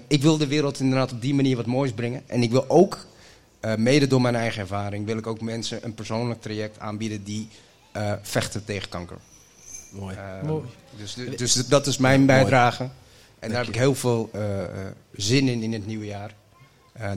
ik 0.08 0.22
wil 0.22 0.38
de 0.38 0.48
wereld 0.48 0.80
inderdaad 0.80 1.12
op 1.12 1.22
die 1.22 1.34
manier 1.34 1.56
wat 1.56 1.66
moois 1.66 1.92
brengen. 1.92 2.24
En 2.28 2.44
ik 2.44 2.52
wil 2.52 2.66
ook, 2.68 3.06
mede 3.78 4.08
door 4.08 4.22
mijn 4.22 4.36
eigen 4.36 4.62
ervaring, 4.62 5.06
wil 5.06 5.18
ik 5.18 5.28
ook 5.28 5.42
mensen 5.42 5.80
een 5.86 5.94
persoonlijk 5.94 6.42
traject 6.42 6.80
aanbieden 6.80 7.24
die 7.24 7.48
vechten 8.22 8.66
tegen 8.66 8.90
kanker. 8.90 9.18
Mooi. 9.92 10.16
Mooi. 10.46 10.64
Dus, 10.98 11.16
dus 11.38 11.54
dat 11.54 11.88
is 11.88 11.98
mijn 11.98 12.26
bijdrage. 12.26 12.90
Daar 13.50 13.60
heb 13.60 13.68
ik 13.68 13.76
heel 13.76 13.96
veel 13.96 14.30
zin 15.16 15.48
in 15.48 15.64
in 15.64 15.74
het 15.74 15.86
nieuwe 15.86 16.06
jaar. 16.06 16.34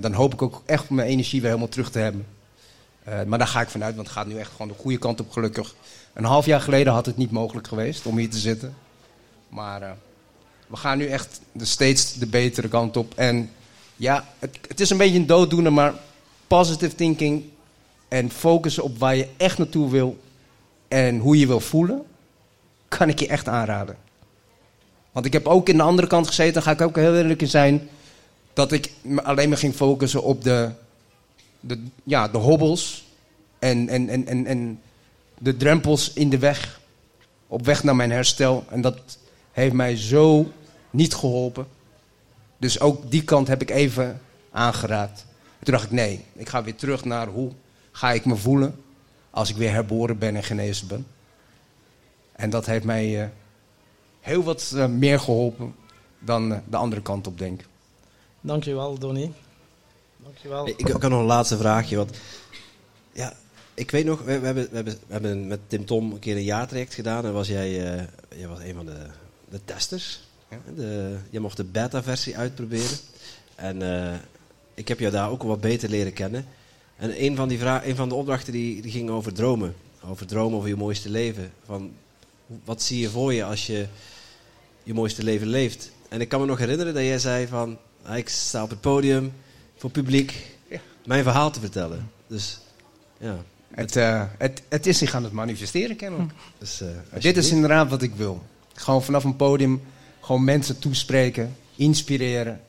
dan 0.00 0.12
hoop 0.12 0.32
ik 0.32 0.42
ook 0.42 0.62
echt 0.66 0.90
mijn 0.90 1.08
energie 1.08 1.40
weer 1.40 1.50
helemaal 1.50 1.70
terug 1.70 1.90
te 1.90 1.98
hebben. 1.98 2.26
Uh, 3.08 3.22
maar 3.22 3.38
daar 3.38 3.48
ga 3.48 3.60
ik 3.60 3.68
vanuit, 3.68 3.94
want 3.94 4.06
het 4.06 4.16
gaat 4.16 4.26
nu 4.26 4.38
echt 4.38 4.50
gewoon 4.50 4.68
de 4.68 4.74
goede 4.74 4.98
kant 4.98 5.20
op, 5.20 5.30
gelukkig. 5.30 5.74
Een 6.14 6.24
half 6.24 6.46
jaar 6.46 6.60
geleden 6.60 6.92
had 6.92 7.06
het 7.06 7.16
niet 7.16 7.30
mogelijk 7.30 7.68
geweest 7.68 8.06
om 8.06 8.18
hier 8.18 8.30
te 8.30 8.38
zitten. 8.38 8.74
Maar 9.48 9.96
we 10.66 10.76
gaan 10.76 10.98
nu 10.98 11.06
echt 11.06 11.40
de 11.52 11.64
steeds 11.64 12.14
de 12.14 12.26
betere 12.26 12.68
kant 12.68 12.96
op. 12.96 13.12
En 13.16 13.50
ja, 13.96 14.28
het, 14.38 14.58
het 14.68 14.80
is 14.80 14.90
een 14.90 14.96
beetje 14.96 15.18
een 15.18 15.26
dooddoener, 15.26 15.72
maar 15.72 15.94
positive 16.46 16.94
thinking 16.94 17.44
en 18.08 18.30
focussen 18.30 18.82
op 18.82 18.98
waar 18.98 19.16
je 19.16 19.28
echt 19.36 19.58
naartoe 19.58 19.90
wil 19.90 20.18
en 20.88 21.18
hoe 21.18 21.38
je 21.38 21.46
wil 21.46 21.60
voelen, 21.60 22.02
kan 22.88 23.08
ik 23.08 23.18
je 23.18 23.28
echt 23.28 23.48
aanraden. 23.48 23.96
Want 25.16 25.28
ik 25.28 25.32
heb 25.32 25.46
ook 25.46 25.68
in 25.68 25.76
de 25.76 25.82
andere 25.82 26.08
kant 26.08 26.26
gezeten, 26.26 26.52
daar 26.52 26.62
ga 26.62 26.70
ik 26.70 26.80
ook 26.80 26.96
heel 26.96 27.16
eerlijk 27.16 27.40
in 27.40 27.48
zijn, 27.48 27.88
dat 28.52 28.72
ik 28.72 28.92
alleen 29.16 29.48
maar 29.48 29.58
ging 29.58 29.74
focussen 29.74 30.22
op 30.22 30.44
de 30.44 30.70
de, 31.60 31.82
ja, 32.04 32.28
de 32.28 32.38
hobbels 32.38 33.04
en, 33.58 33.88
en, 33.88 34.08
en, 34.08 34.26
en, 34.26 34.46
en 34.46 34.80
de 35.38 35.56
drempels 35.56 36.12
in 36.12 36.30
de 36.30 36.38
weg. 36.38 36.80
Op 37.46 37.64
weg 37.64 37.84
naar 37.84 37.96
mijn 37.96 38.10
herstel. 38.10 38.64
En 38.70 38.80
dat 38.80 39.18
heeft 39.52 39.74
mij 39.74 39.96
zo 39.96 40.52
niet 40.90 41.14
geholpen. 41.14 41.66
Dus 42.56 42.80
ook 42.80 43.10
die 43.10 43.24
kant 43.24 43.48
heb 43.48 43.62
ik 43.62 43.70
even 43.70 44.20
aangeraakt. 44.50 45.26
toen 45.62 45.74
dacht 45.74 45.84
ik, 45.84 45.90
nee, 45.90 46.24
ik 46.32 46.48
ga 46.48 46.62
weer 46.62 46.74
terug 46.74 47.04
naar 47.04 47.26
hoe 47.26 47.52
ga 47.90 48.12
ik 48.12 48.24
me 48.24 48.36
voelen 48.36 48.80
als 49.30 49.50
ik 49.50 49.56
weer 49.56 49.72
herboren 49.72 50.18
ben 50.18 50.36
en 50.36 50.44
genezen 50.44 50.86
ben. 50.86 51.06
En 52.32 52.50
dat 52.50 52.66
heeft 52.66 52.84
mij 52.84 53.22
uh, 53.22 53.26
heel 54.26 54.42
wat 54.42 54.72
uh, 54.74 54.86
meer 54.86 55.20
geholpen 55.20 55.74
dan 56.18 56.52
uh, 56.52 56.58
de 56.68 56.76
andere 56.76 57.02
kant 57.02 57.26
op 57.26 57.38
denk. 57.38 57.60
Dankjewel, 58.40 58.98
Donnie. 58.98 59.32
Dankjewel. 60.16 60.68
Ik, 60.68 60.78
ik 60.78 60.88
had 60.88 61.00
nog 61.00 61.20
een 61.20 61.26
laatste 61.26 61.56
vraagje. 61.56 61.96
Want, 61.96 62.16
ja, 63.12 63.32
ik 63.74 63.90
weet 63.90 64.04
nog, 64.04 64.18
we, 64.18 64.38
we, 64.38 64.46
hebben, 64.46 64.68
we, 64.70 64.74
hebben, 64.74 64.98
we 65.06 65.12
hebben 65.12 65.46
met 65.46 65.60
Tim 65.66 65.84
Tom 65.84 66.12
een 66.12 66.18
keer 66.18 66.36
een 66.36 66.42
jaartraject 66.42 66.94
gedaan. 66.94 67.24
En 67.24 67.32
was 67.32 67.48
jij, 67.48 67.68
uh, 67.70 68.02
jij 68.36 68.48
was 68.48 68.58
een 68.60 68.74
van 68.74 68.86
de, 68.86 69.06
de 69.48 69.60
testers. 69.64 70.20
Ja. 70.50 70.58
De, 70.76 71.16
je 71.30 71.40
mocht 71.40 71.56
de 71.56 71.64
beta-versie 71.64 72.36
uitproberen. 72.36 72.98
En 73.54 73.80
uh, 73.80 74.14
ik 74.74 74.88
heb 74.88 74.98
jou 74.98 75.12
daar 75.12 75.30
ook 75.30 75.42
wat 75.42 75.60
beter 75.60 75.88
leren 75.88 76.12
kennen. 76.12 76.46
En 76.96 77.24
een 77.24 77.36
van, 77.36 77.48
die 77.48 77.58
vraag, 77.58 77.86
een 77.86 77.96
van 77.96 78.08
de 78.08 78.14
opdrachten 78.14 78.52
die, 78.52 78.82
die 78.82 78.90
ging 78.90 79.10
over 79.10 79.32
dromen. 79.32 79.74
Over 80.04 80.26
dromen 80.26 80.56
over 80.56 80.68
je 80.68 80.76
mooiste 80.76 81.10
leven. 81.10 81.52
Van, 81.64 81.92
wat 82.64 82.82
zie 82.82 83.00
je 83.00 83.10
voor 83.10 83.34
je 83.34 83.44
als 83.44 83.66
je 83.66 83.86
je 84.86 84.94
mooiste 84.94 85.22
leven 85.22 85.46
leeft? 85.46 85.90
En 86.08 86.20
ik 86.20 86.28
kan 86.28 86.40
me 86.40 86.46
nog 86.46 86.58
herinneren 86.58 86.94
dat 86.94 87.02
jij 87.02 87.18
zei 87.18 87.46
van... 87.46 87.78
Ik 88.14 88.28
sta 88.28 88.62
op 88.62 88.70
het 88.70 88.80
podium, 88.80 89.32
voor 89.76 89.90
publiek 89.90 90.56
ja. 90.70 90.78
mijn 91.04 91.22
verhaal 91.22 91.50
te 91.50 91.60
vertellen. 91.60 92.10
Dus 92.26 92.60
ja. 93.18 93.36
Het, 93.70 93.96
uh, 93.96 94.22
het, 94.38 94.62
het 94.68 94.86
is 94.86 94.98
zich 94.98 95.14
aan 95.14 95.24
het 95.24 95.32
manifesteren 95.32 95.96
kennelijk. 95.96 96.30
Hm. 96.30 96.36
Dus, 96.58 96.82
uh, 96.82 96.88
dit 97.20 97.36
is 97.36 97.50
inderdaad 97.50 97.90
wat 97.90 98.02
ik 98.02 98.14
wil. 98.14 98.42
Gewoon 98.74 99.02
vanaf 99.02 99.24
een 99.24 99.36
podium 99.36 99.82
gewoon 100.20 100.44
mensen 100.44 100.78
toespreken, 100.78 101.56
inspireren. 101.76 102.60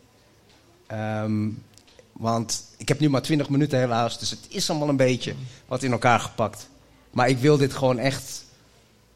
Um, 0.91 1.63
want 2.11 2.63
ik 2.77 2.87
heb 2.87 2.99
nu 2.99 3.09
maar 3.09 3.21
20 3.21 3.49
minuten 3.49 3.79
helaas, 3.79 4.19
dus 4.19 4.29
het 4.29 4.45
is 4.49 4.69
allemaal 4.69 4.89
een 4.89 4.95
beetje 4.95 5.33
wat 5.65 5.83
in 5.83 5.91
elkaar 5.91 6.19
gepakt. 6.19 6.69
Maar 7.11 7.29
ik 7.29 7.37
wil 7.37 7.57
dit 7.57 7.73
gewoon 7.73 7.99
echt 7.99 8.45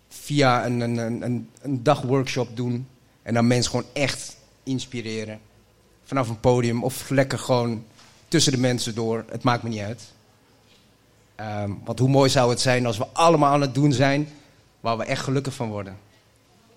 via 0.10 0.66
een, 0.66 0.80
een, 0.80 0.98
een, 0.98 1.50
een 1.62 1.84
dagworkshop 1.84 2.56
doen. 2.56 2.88
En 3.24 3.34
dan 3.34 3.48
mensen 3.48 3.72
gewoon 3.72 3.90
echt 3.94 4.38
inspireren 4.64 5.40
vanaf 6.04 6.30
een 6.30 6.40
podium 6.40 6.84
of 6.84 7.10
lekker 7.10 7.40
gewoon 7.40 7.86
tussen 8.28 8.52
de 8.52 8.58
mensen 8.58 8.96
door. 8.96 9.26
Het 9.30 9.44
maakt 9.44 9.64
me 9.64 9.70
niet 9.70 9.80
uit. 9.80 10.02
Um, 11.40 11.82
want 11.84 12.00
hoe 12.00 12.10
mooi 12.10 12.30
zou 12.30 12.50
het 12.50 12.60
zijn 12.60 12.86
als 12.86 12.98
we 12.98 13.08
allemaal 13.14 13.54
aan 13.54 13.62
het 13.62 13.74
doen 13.74 13.94
zijn 13.94 14.30
waar 14.80 14.98
we 14.98 15.04
echt 15.04 15.24
gelukkig 15.24 15.54
van 15.54 15.70
worden. 15.70 15.98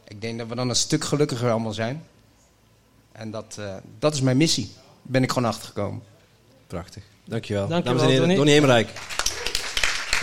Ik 0.09 0.21
denk 0.21 0.39
dat 0.39 0.49
we 0.49 0.55
dan 0.55 0.69
een 0.69 0.77
stuk 0.77 1.05
gelukkiger 1.05 1.51
allemaal 1.51 1.73
zijn. 1.73 2.05
En 3.13 3.31
dat, 3.31 3.57
uh, 3.61 3.75
dat 3.99 4.15
is 4.15 4.21
mijn 4.21 4.37
missie. 4.37 4.71
Daar 4.75 4.85
ben 5.03 5.23
ik 5.23 5.33
gewoon 5.33 5.49
achtergekomen. 5.49 6.03
Prachtig. 6.67 7.03
Dankjewel. 7.25 7.69
Dankjewel 7.69 7.99
Dames 7.99 8.15
en 8.15 8.21
heren, 8.21 8.37
Donnie 8.37 8.55
Heemrijk. 8.55 8.89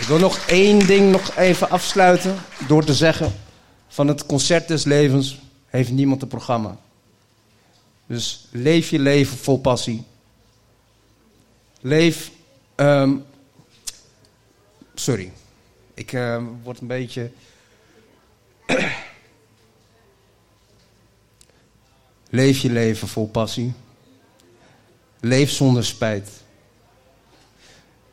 Ik 0.00 0.06
wil 0.08 0.18
nog 0.18 0.38
één 0.46 0.86
ding 0.86 1.10
nog 1.10 1.36
even 1.36 1.70
afsluiten 1.70 2.36
door 2.68 2.84
te 2.84 2.94
zeggen... 2.94 3.32
van 3.88 4.08
het 4.08 4.26
concert 4.26 4.68
des 4.68 4.84
levens 4.84 5.40
heeft 5.72 5.90
niemand 5.90 6.22
een 6.22 6.28
programma. 6.28 6.78
Dus 8.06 8.48
leef 8.50 8.90
je 8.90 8.98
leven 8.98 9.36
vol 9.36 9.60
passie. 9.60 10.04
Leef. 11.80 12.30
Um, 12.76 13.24
sorry. 14.94 15.32
Ik 15.94 16.12
uh, 16.12 16.42
word 16.62 16.80
een 16.80 16.86
beetje. 16.86 17.30
leef 22.40 22.58
je 22.58 22.70
leven 22.70 23.08
vol 23.08 23.28
passie. 23.28 23.72
Leef 25.20 25.50
zonder 25.50 25.84
spijt. 25.84 26.30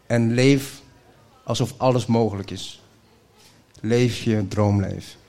En 0.06 0.34
leef 0.34 0.82
alsof 1.44 1.74
alles 1.78 2.06
mogelijk 2.06 2.52
is. 2.52 2.82
Leef 3.80 4.24
je 4.24 4.48
droomleven. 4.48 5.20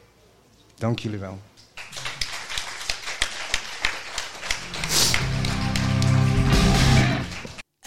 Dank 0.75 0.99
jullie 0.99 1.19
wel. 1.19 1.39